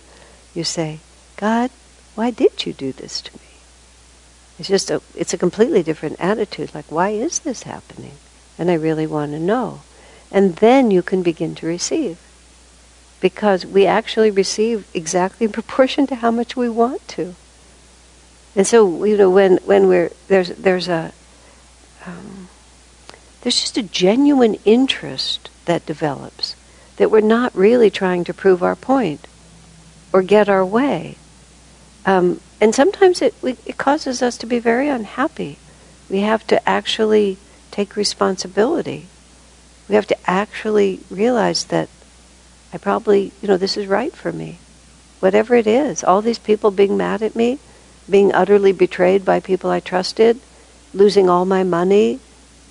[0.55, 1.01] You say,
[1.37, 1.71] God,
[2.15, 3.43] why did you do this to me?
[4.59, 6.75] It's just a, it's a completely different attitude.
[6.75, 8.13] Like, why is this happening?
[8.59, 9.83] And I really want to know.
[10.33, 12.19] And then you can begin to receive
[13.21, 17.35] because we actually receive exactly in proportion to how much we want to.
[18.57, 21.13] And so, you know, when, when we're, there's, there's a,
[22.07, 22.49] um,
[23.43, 26.57] there's just a genuine interest that develops
[26.97, 29.29] that we're not really trying to prove our point
[30.13, 31.17] or get our way.
[32.05, 35.59] Um, and sometimes it, we, it causes us to be very unhappy.
[36.11, 37.39] We have to actually
[37.71, 39.07] take responsibility.
[39.89, 41.89] We have to actually realize that
[42.75, 44.59] I probably, you know, this is right for me.
[45.21, 46.05] whatever it is.
[46.05, 47.59] All these people being mad at me,
[48.09, 50.41] being utterly betrayed by people I trusted,
[50.95, 52.21] losing all my money,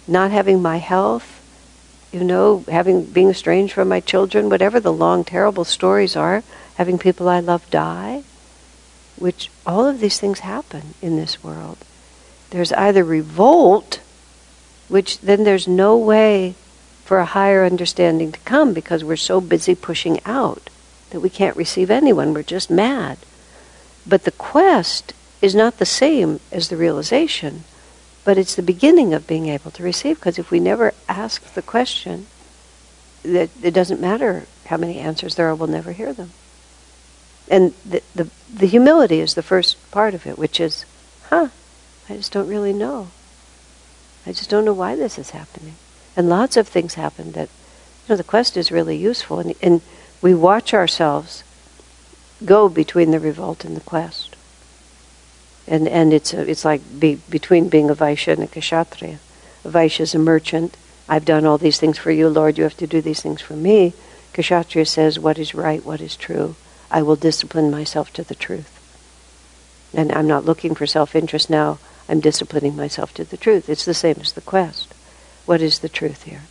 [0.08, 1.37] not having my health,
[2.12, 6.44] you know, having being estranged from my children, whatever the long, terrible stories are,
[6.76, 8.24] having people I love die,
[9.18, 11.78] which all of these things happen in this world.
[12.52, 14.00] There's either revolt,
[14.88, 16.56] which then there's no way
[17.04, 20.70] for a higher understanding to come because we're so busy pushing out
[21.10, 22.34] that we can't receive anyone.
[22.34, 23.18] We're just mad.
[24.06, 27.64] But the quest is not the same as the realization,
[28.28, 30.18] but it's the beginning of being able to receive.
[30.18, 32.28] Because if we never ask the question,
[33.24, 36.32] that it doesn't matter how many answers there are, we'll never hear them.
[37.48, 40.84] And the, the, the humility is the first part of it, which is,
[41.30, 41.48] huh,
[42.10, 43.12] I just don't really know.
[44.26, 45.76] I just don't know why this is happening.
[46.18, 49.40] And lots of things happen that, you know, the quest is really useful.
[49.40, 49.82] And, and
[50.22, 51.46] we watch ourselves
[52.44, 54.36] go between the revolt and the quest.
[55.68, 59.20] And, and it's, it's like be, between being a Vaishya and a Kshatriya.
[59.66, 60.78] A Vaishya is a merchant.
[61.10, 62.58] I've done all these things for you, Lord.
[62.58, 63.94] You have to do these things for me.
[64.34, 66.56] Kshatriya says, what is right, what is true.
[66.90, 68.74] I will discipline myself to the truth.
[69.94, 71.80] And I'm not looking for self interest now.
[72.10, 73.68] I'm disciplining myself to the truth.
[73.68, 74.94] It's the same as the quest.
[75.46, 76.44] What is the truth here?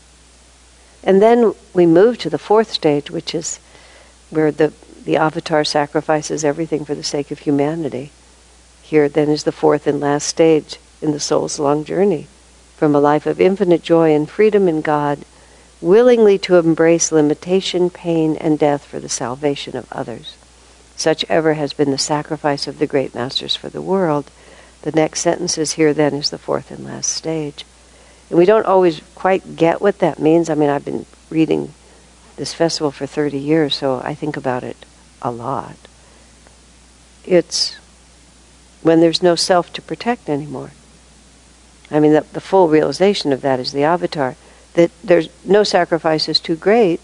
[1.02, 3.60] And then we move to the fourth stage, which is
[4.30, 4.72] where the,
[5.04, 8.10] the avatar sacrifices everything for the sake of humanity.
[8.86, 12.28] Here then is the fourth and last stage in the soul's long journey
[12.76, 15.24] from a life of infinite joy and freedom in God,
[15.80, 20.36] willingly to embrace limitation, pain, and death for the salvation of others.
[20.94, 24.30] Such ever has been the sacrifice of the great masters for the world.
[24.82, 27.64] The next sentence is here then is the fourth and last stage.
[28.30, 30.48] And we don't always quite get what that means.
[30.48, 31.74] I mean, I've been reading
[32.36, 34.76] this festival for 30 years, so I think about it
[35.22, 35.74] a lot.
[37.24, 37.76] It's
[38.86, 40.70] when there's no self to protect anymore.
[41.90, 44.36] I mean, the, the full realization of that is the avatar,
[44.74, 47.00] that there's no sacrifice is too great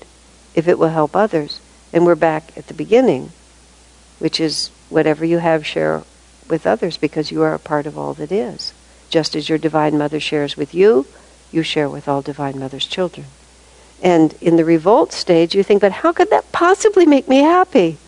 [0.54, 1.60] if it will help others.
[1.92, 3.30] And we're back at the beginning,
[4.18, 6.02] which is whatever you have, share
[6.48, 8.72] with others because you are a part of all that is.
[9.10, 11.06] Just as your Divine Mother shares with you,
[11.50, 13.26] you share with all Divine Mother's children.
[14.02, 17.98] And in the revolt stage, you think, but how could that possibly make me happy?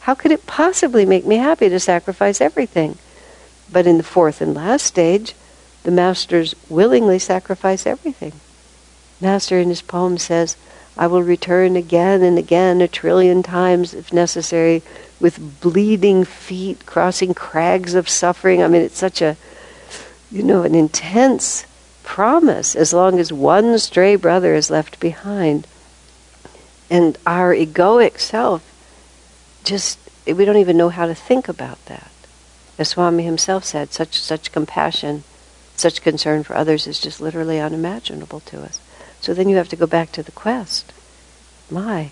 [0.00, 2.98] How could it possibly make me happy to sacrifice everything?
[3.72, 5.34] But in the fourth and last stage,
[5.82, 8.32] the masters willingly sacrifice everything.
[9.20, 10.56] Master in his poem says,
[10.96, 14.82] I will return again and again, a trillion times if necessary,
[15.20, 18.62] with bleeding feet, crossing crags of suffering.
[18.62, 19.36] I mean, it's such a
[20.30, 21.66] you know, an intense
[22.02, 25.66] promise as long as one stray brother is left behind.
[26.88, 28.69] And our egoic self
[29.64, 32.10] just, we don't even know how to think about that.
[32.78, 35.24] As Swami himself said, such, such compassion,
[35.76, 38.80] such concern for others is just literally unimaginable to us.
[39.20, 40.92] So then you have to go back to the quest.
[41.70, 42.10] My,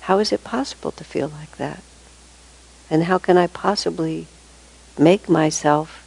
[0.00, 1.82] how is it possible to feel like that?
[2.90, 4.26] And how can I possibly
[4.98, 6.02] make myself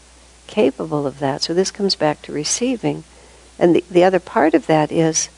[0.47, 1.41] capable of that.
[1.41, 3.03] So this comes back to receiving.
[3.57, 5.29] And the, the other part of that is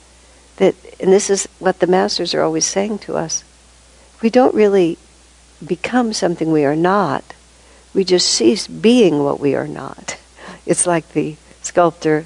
[0.57, 3.43] that, and this is what the masters are always saying to us,
[4.21, 4.97] we don't really
[5.65, 7.33] become something we are not.
[7.93, 10.17] We just cease being what we are not.
[10.65, 12.25] It's like the sculptor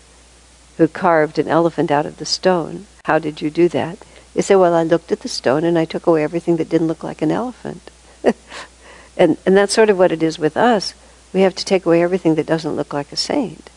[0.77, 2.87] who carved an elephant out of the stone.
[3.03, 3.99] How did you do that?
[4.33, 6.87] He said, Well, I looked at the stone and I took away everything that didn't
[6.87, 7.91] look like an elephant.
[9.17, 10.95] and, and that's sort of what it is with us.
[11.33, 13.69] We have to take away everything that doesn't look like a saint,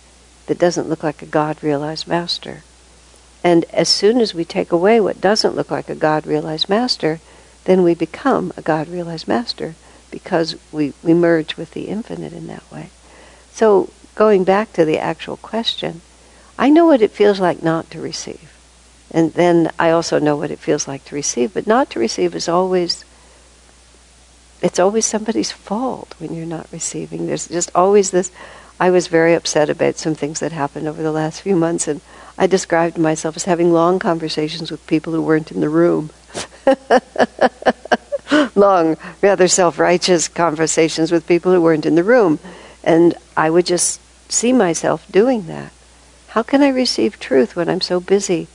[0.46, 2.62] that doesn't look like a God realized master.
[3.42, 7.20] And as soon as we take away what doesn't look like a God realized master,
[7.64, 9.74] then we become a God realized master
[10.10, 12.90] because we, we merge with the infinite in that way.
[13.52, 16.00] So, going back to the actual question,
[16.58, 18.56] I know what it feels like not to receive.
[19.10, 21.54] And then I also know what it feels like to receive.
[21.54, 23.04] But not to receive is always
[24.62, 27.26] it's always somebody's fault when you're not receiving.
[27.26, 28.32] There's just always this.
[28.80, 32.00] I was very upset about some things that happened over the last few months, and
[32.38, 36.10] I described myself as having long conversations with people who weren't in the room.
[38.54, 42.38] long, rather self righteous conversations with people who weren't in the room.
[42.82, 44.00] And I would just
[44.30, 45.72] see myself doing that.
[46.28, 48.48] How can I receive truth when I'm so busy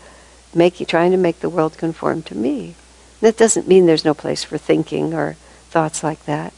[0.53, 2.75] making, trying to make the world conform to me?
[3.21, 5.33] That doesn't mean there's no place for thinking or
[5.69, 6.53] thoughts like that.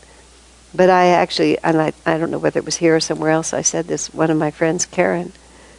[0.74, 3.54] But I actually, and I, I don't know whether it was here or somewhere else,
[3.54, 4.14] I said this.
[4.14, 5.34] One of my friends, Karen,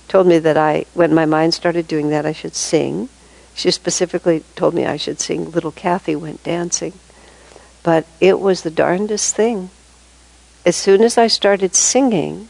[0.08, 3.08] told me that I, when my mind started doing that, I should sing.
[3.54, 6.94] She specifically told me I should sing Little Kathy Went Dancing.
[7.82, 9.70] But it was the darndest thing.
[10.64, 12.48] As soon as I started singing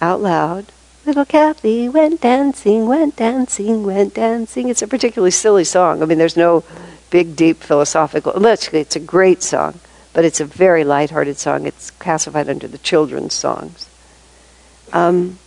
[0.00, 0.66] out loud,
[1.06, 4.68] Little Kathy went dancing, went dancing, went dancing.
[4.68, 6.02] It's a particularly silly song.
[6.02, 6.62] I mean, there's no
[7.08, 8.32] big, deep philosophical.
[8.44, 9.80] It's a great song,
[10.12, 11.66] but it's a very light-hearted song.
[11.66, 13.88] It's classified under the children's songs.
[14.92, 15.38] Um,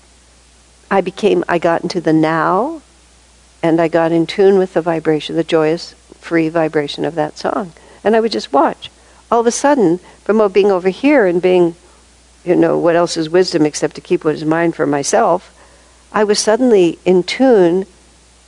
[0.90, 2.82] I became, I got into the now,
[3.64, 7.72] and I got in tune with the vibration, the joyous, free vibration of that song.
[8.04, 8.92] And I would just watch.
[9.32, 11.76] All of a sudden, from oh, being over here and being,
[12.44, 15.50] you know, what else is wisdom except to keep what is mine for myself,
[16.12, 17.86] I was suddenly in tune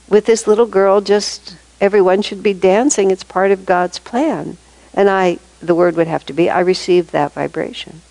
[0.10, 3.10] with this little girl just everyone should be dancing.
[3.10, 4.58] It's part of god's plan.
[4.94, 8.02] And i the word would have to be i received that vibration.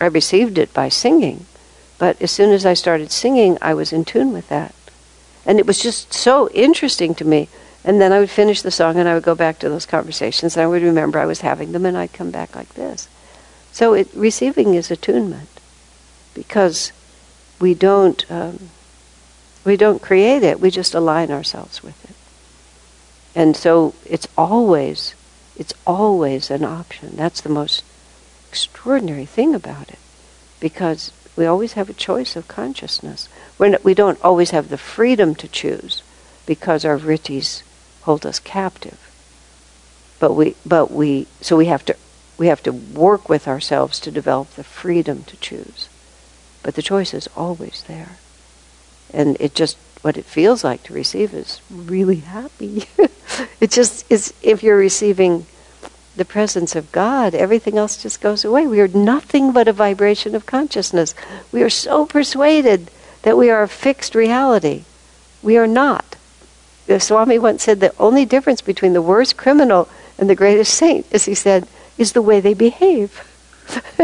[0.00, 1.44] I received it by singing.
[1.98, 4.74] But as soon as i started singing i was in tune with that
[5.48, 7.48] and it was just so interesting to me
[7.84, 10.56] and then i would finish the song and i would go back to those conversations
[10.56, 13.08] and i would remember i was having them and i'd come back like this
[13.72, 15.48] so it, receiving is attunement
[16.34, 16.92] because
[17.60, 18.70] we don't um,
[19.64, 22.14] we don't create it we just align ourselves with it
[23.38, 25.14] and so it's always,
[25.56, 27.12] it's always an option.
[27.14, 27.84] That's the most
[28.48, 29.98] extraordinary thing about it.
[30.58, 33.28] Because we always have a choice of consciousness.
[33.58, 36.02] We don't always have the freedom to choose
[36.46, 37.62] because our vrittis
[38.02, 38.98] hold us captive.
[40.20, 41.96] But we, but we, so we have to,
[42.38, 45.88] we have to work with ourselves to develop the freedom to choose.
[46.62, 48.16] But the choice is always there.
[49.12, 52.84] And it just what it feels like to receive is really happy.
[53.60, 55.46] it just is, if you're receiving
[56.16, 58.66] the presence of God, everything else just goes away.
[58.66, 61.14] We are nothing but a vibration of consciousness.
[61.52, 62.90] We are so persuaded
[63.22, 64.84] that we are a fixed reality.
[65.42, 66.16] We are not.
[66.86, 69.88] The Swami once said the only difference between the worst criminal
[70.18, 73.24] and the greatest saint, as he said, is the way they behave.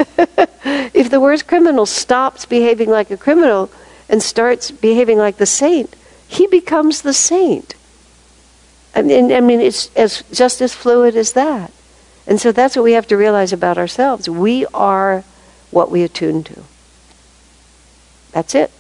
[0.95, 3.71] if the worst criminal stops behaving like a criminal,
[4.09, 5.97] and starts behaving like the saint,
[6.27, 7.75] he becomes the saint.
[8.95, 11.73] I mean, I mean, it's as just as fluid as that.
[12.27, 14.29] And so that's what we have to realize about ourselves.
[14.29, 15.25] We are
[15.71, 16.63] what we attune to.
[18.33, 18.71] That's it.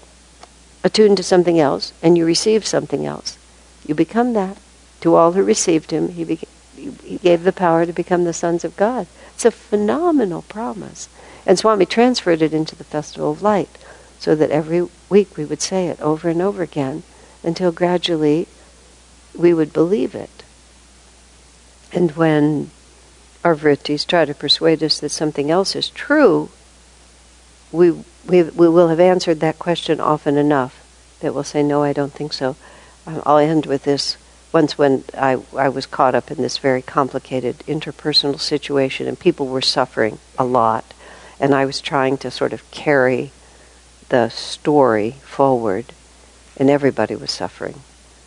[0.84, 3.38] Attune to something else, and you receive something else.
[3.86, 4.58] You become that.
[5.00, 6.46] To all who received him, he, beca-
[7.02, 9.06] he gave the power to become the sons of God.
[9.34, 11.08] It's a phenomenal promise.
[11.46, 13.70] And Swami transferred it into the Festival of Light
[14.18, 17.02] so that every week we would say it over and over again
[17.42, 18.46] until gradually
[19.34, 20.44] we would believe it.
[21.92, 22.70] And when
[23.42, 26.50] our vrittis try to persuade us that something else is true,
[27.70, 27.92] we,
[28.26, 30.80] we, we will have answered that question often enough
[31.20, 32.56] that we'll say, No, I don't think so.
[33.06, 34.16] Um, I'll end with this.
[34.52, 39.48] Once, when I, I was caught up in this very complicated interpersonal situation, and people
[39.48, 40.84] were suffering a lot,
[41.40, 43.32] and I was trying to sort of carry
[44.10, 45.86] the story forward,
[46.56, 47.80] and everybody was suffering.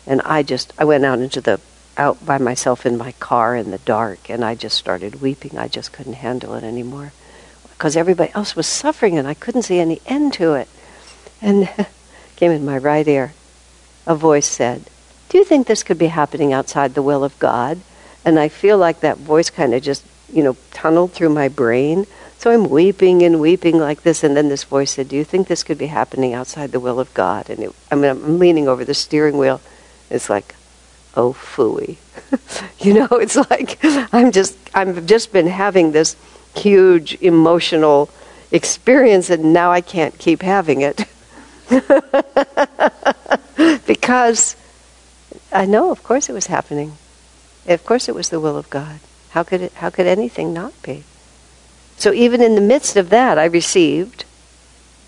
[0.06, 1.60] And I just, I went out into the,
[1.96, 5.56] out by myself in my car in the dark, and I just started weeping.
[5.56, 7.12] I just couldn't handle it anymore.
[7.78, 10.68] Because everybody else was suffering, and I couldn't see any end to it.
[11.40, 11.70] And
[12.36, 13.34] came in my right ear.
[14.04, 14.90] A voice said,
[15.28, 17.80] Do you think this could be happening outside the will of God?
[18.24, 22.06] And I feel like that voice kind of just, you know, tunneled through my brain.
[22.38, 25.48] So I'm weeping and weeping like this, and then this voice said, "Do you think
[25.48, 28.68] this could be happening outside the will of God?" And it, I mean, I'm leaning
[28.68, 29.60] over the steering wheel.
[30.10, 30.54] It's like,
[31.16, 31.96] oh fooey,
[32.78, 33.08] you know.
[33.10, 33.78] It's like
[34.12, 36.14] I'm just I've just been having this
[36.56, 38.10] huge emotional
[38.50, 41.04] experience, and now I can't keep having it
[43.86, 44.56] because
[45.52, 46.96] I know, of course, it was happening.
[47.66, 49.00] Of course, it was the will of God.
[49.30, 49.72] How could it?
[49.74, 51.04] How could anything not be?
[51.98, 54.24] So even in the midst of that, I received,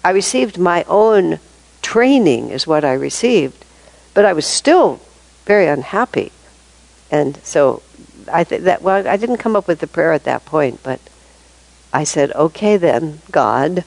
[0.04, 1.38] I received my own
[1.82, 3.64] training, is what I received,
[4.12, 5.00] but I was still
[5.46, 6.32] very unhappy.
[7.10, 7.82] And so
[8.30, 11.00] I think that, well, I didn't come up with the prayer at that point, but
[11.92, 13.84] I said, okay then, God,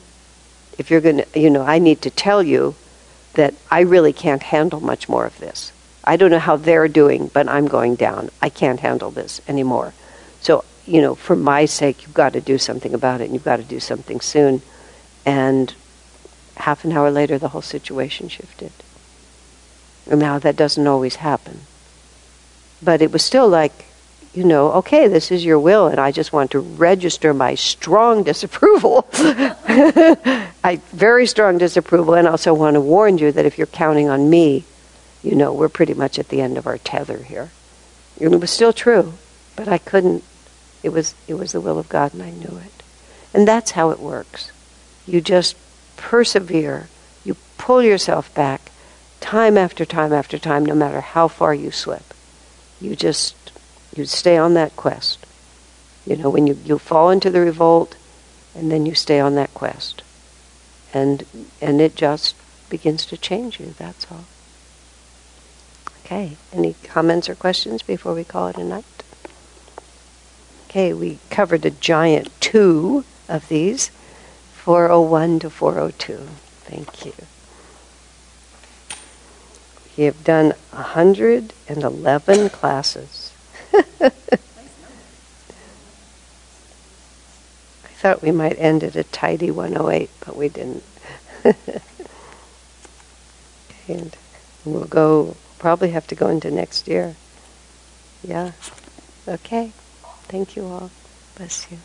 [0.78, 2.74] if you're going to, you know, I need to tell you
[3.34, 5.72] that I really can't handle much more of this.
[6.04, 8.30] I don't know how they're doing, but I'm going down.
[8.42, 9.94] I can't handle this anymore.
[10.40, 13.44] So you know, for my sake, you've got to do something about it, and you've
[13.44, 14.62] got to do something soon.
[15.24, 15.74] And
[16.56, 18.72] half an hour later, the whole situation shifted.
[20.10, 21.60] And now that doesn't always happen.
[22.82, 23.86] But it was still like,
[24.34, 28.22] you know, okay, this is your will, and I just want to register my strong
[28.30, 29.06] disapproval.
[29.14, 34.28] I very strong disapproval, and also want to warn you that if you're counting on
[34.28, 34.64] me,
[35.22, 37.50] you know, we're pretty much at the end of our tether here.
[38.18, 39.14] It was still true,
[39.56, 40.22] but I couldn't
[40.82, 42.82] It was it was the will of God and I knew it.
[43.32, 44.52] And that's how it works.
[45.06, 45.56] You just
[45.96, 46.88] persevere.
[47.24, 48.70] You pull yourself back
[49.20, 52.14] time after time after time no matter how far you slip.
[52.80, 53.43] You just
[53.96, 55.26] you stay on that quest.
[56.06, 57.96] You know, when you, you fall into the revolt
[58.54, 60.02] and then you stay on that quest.
[60.92, 61.24] And
[61.60, 62.36] and it just
[62.68, 64.24] begins to change you, that's all.
[66.04, 68.84] Okay, any comments or questions before we call it a night?
[70.68, 73.90] Okay, we covered a giant two of these
[74.54, 76.18] 401 to 402.
[76.64, 77.12] Thank you.
[79.96, 83.23] We have done 111 classes.
[84.00, 84.10] I
[87.98, 90.84] thought we might end at a tidy 108, but we didn't.
[93.88, 94.16] and
[94.64, 97.16] we'll go, probably have to go into next year.
[98.22, 98.52] Yeah.
[99.26, 99.72] Okay.
[100.28, 100.90] Thank you all.
[101.36, 101.78] Bless you.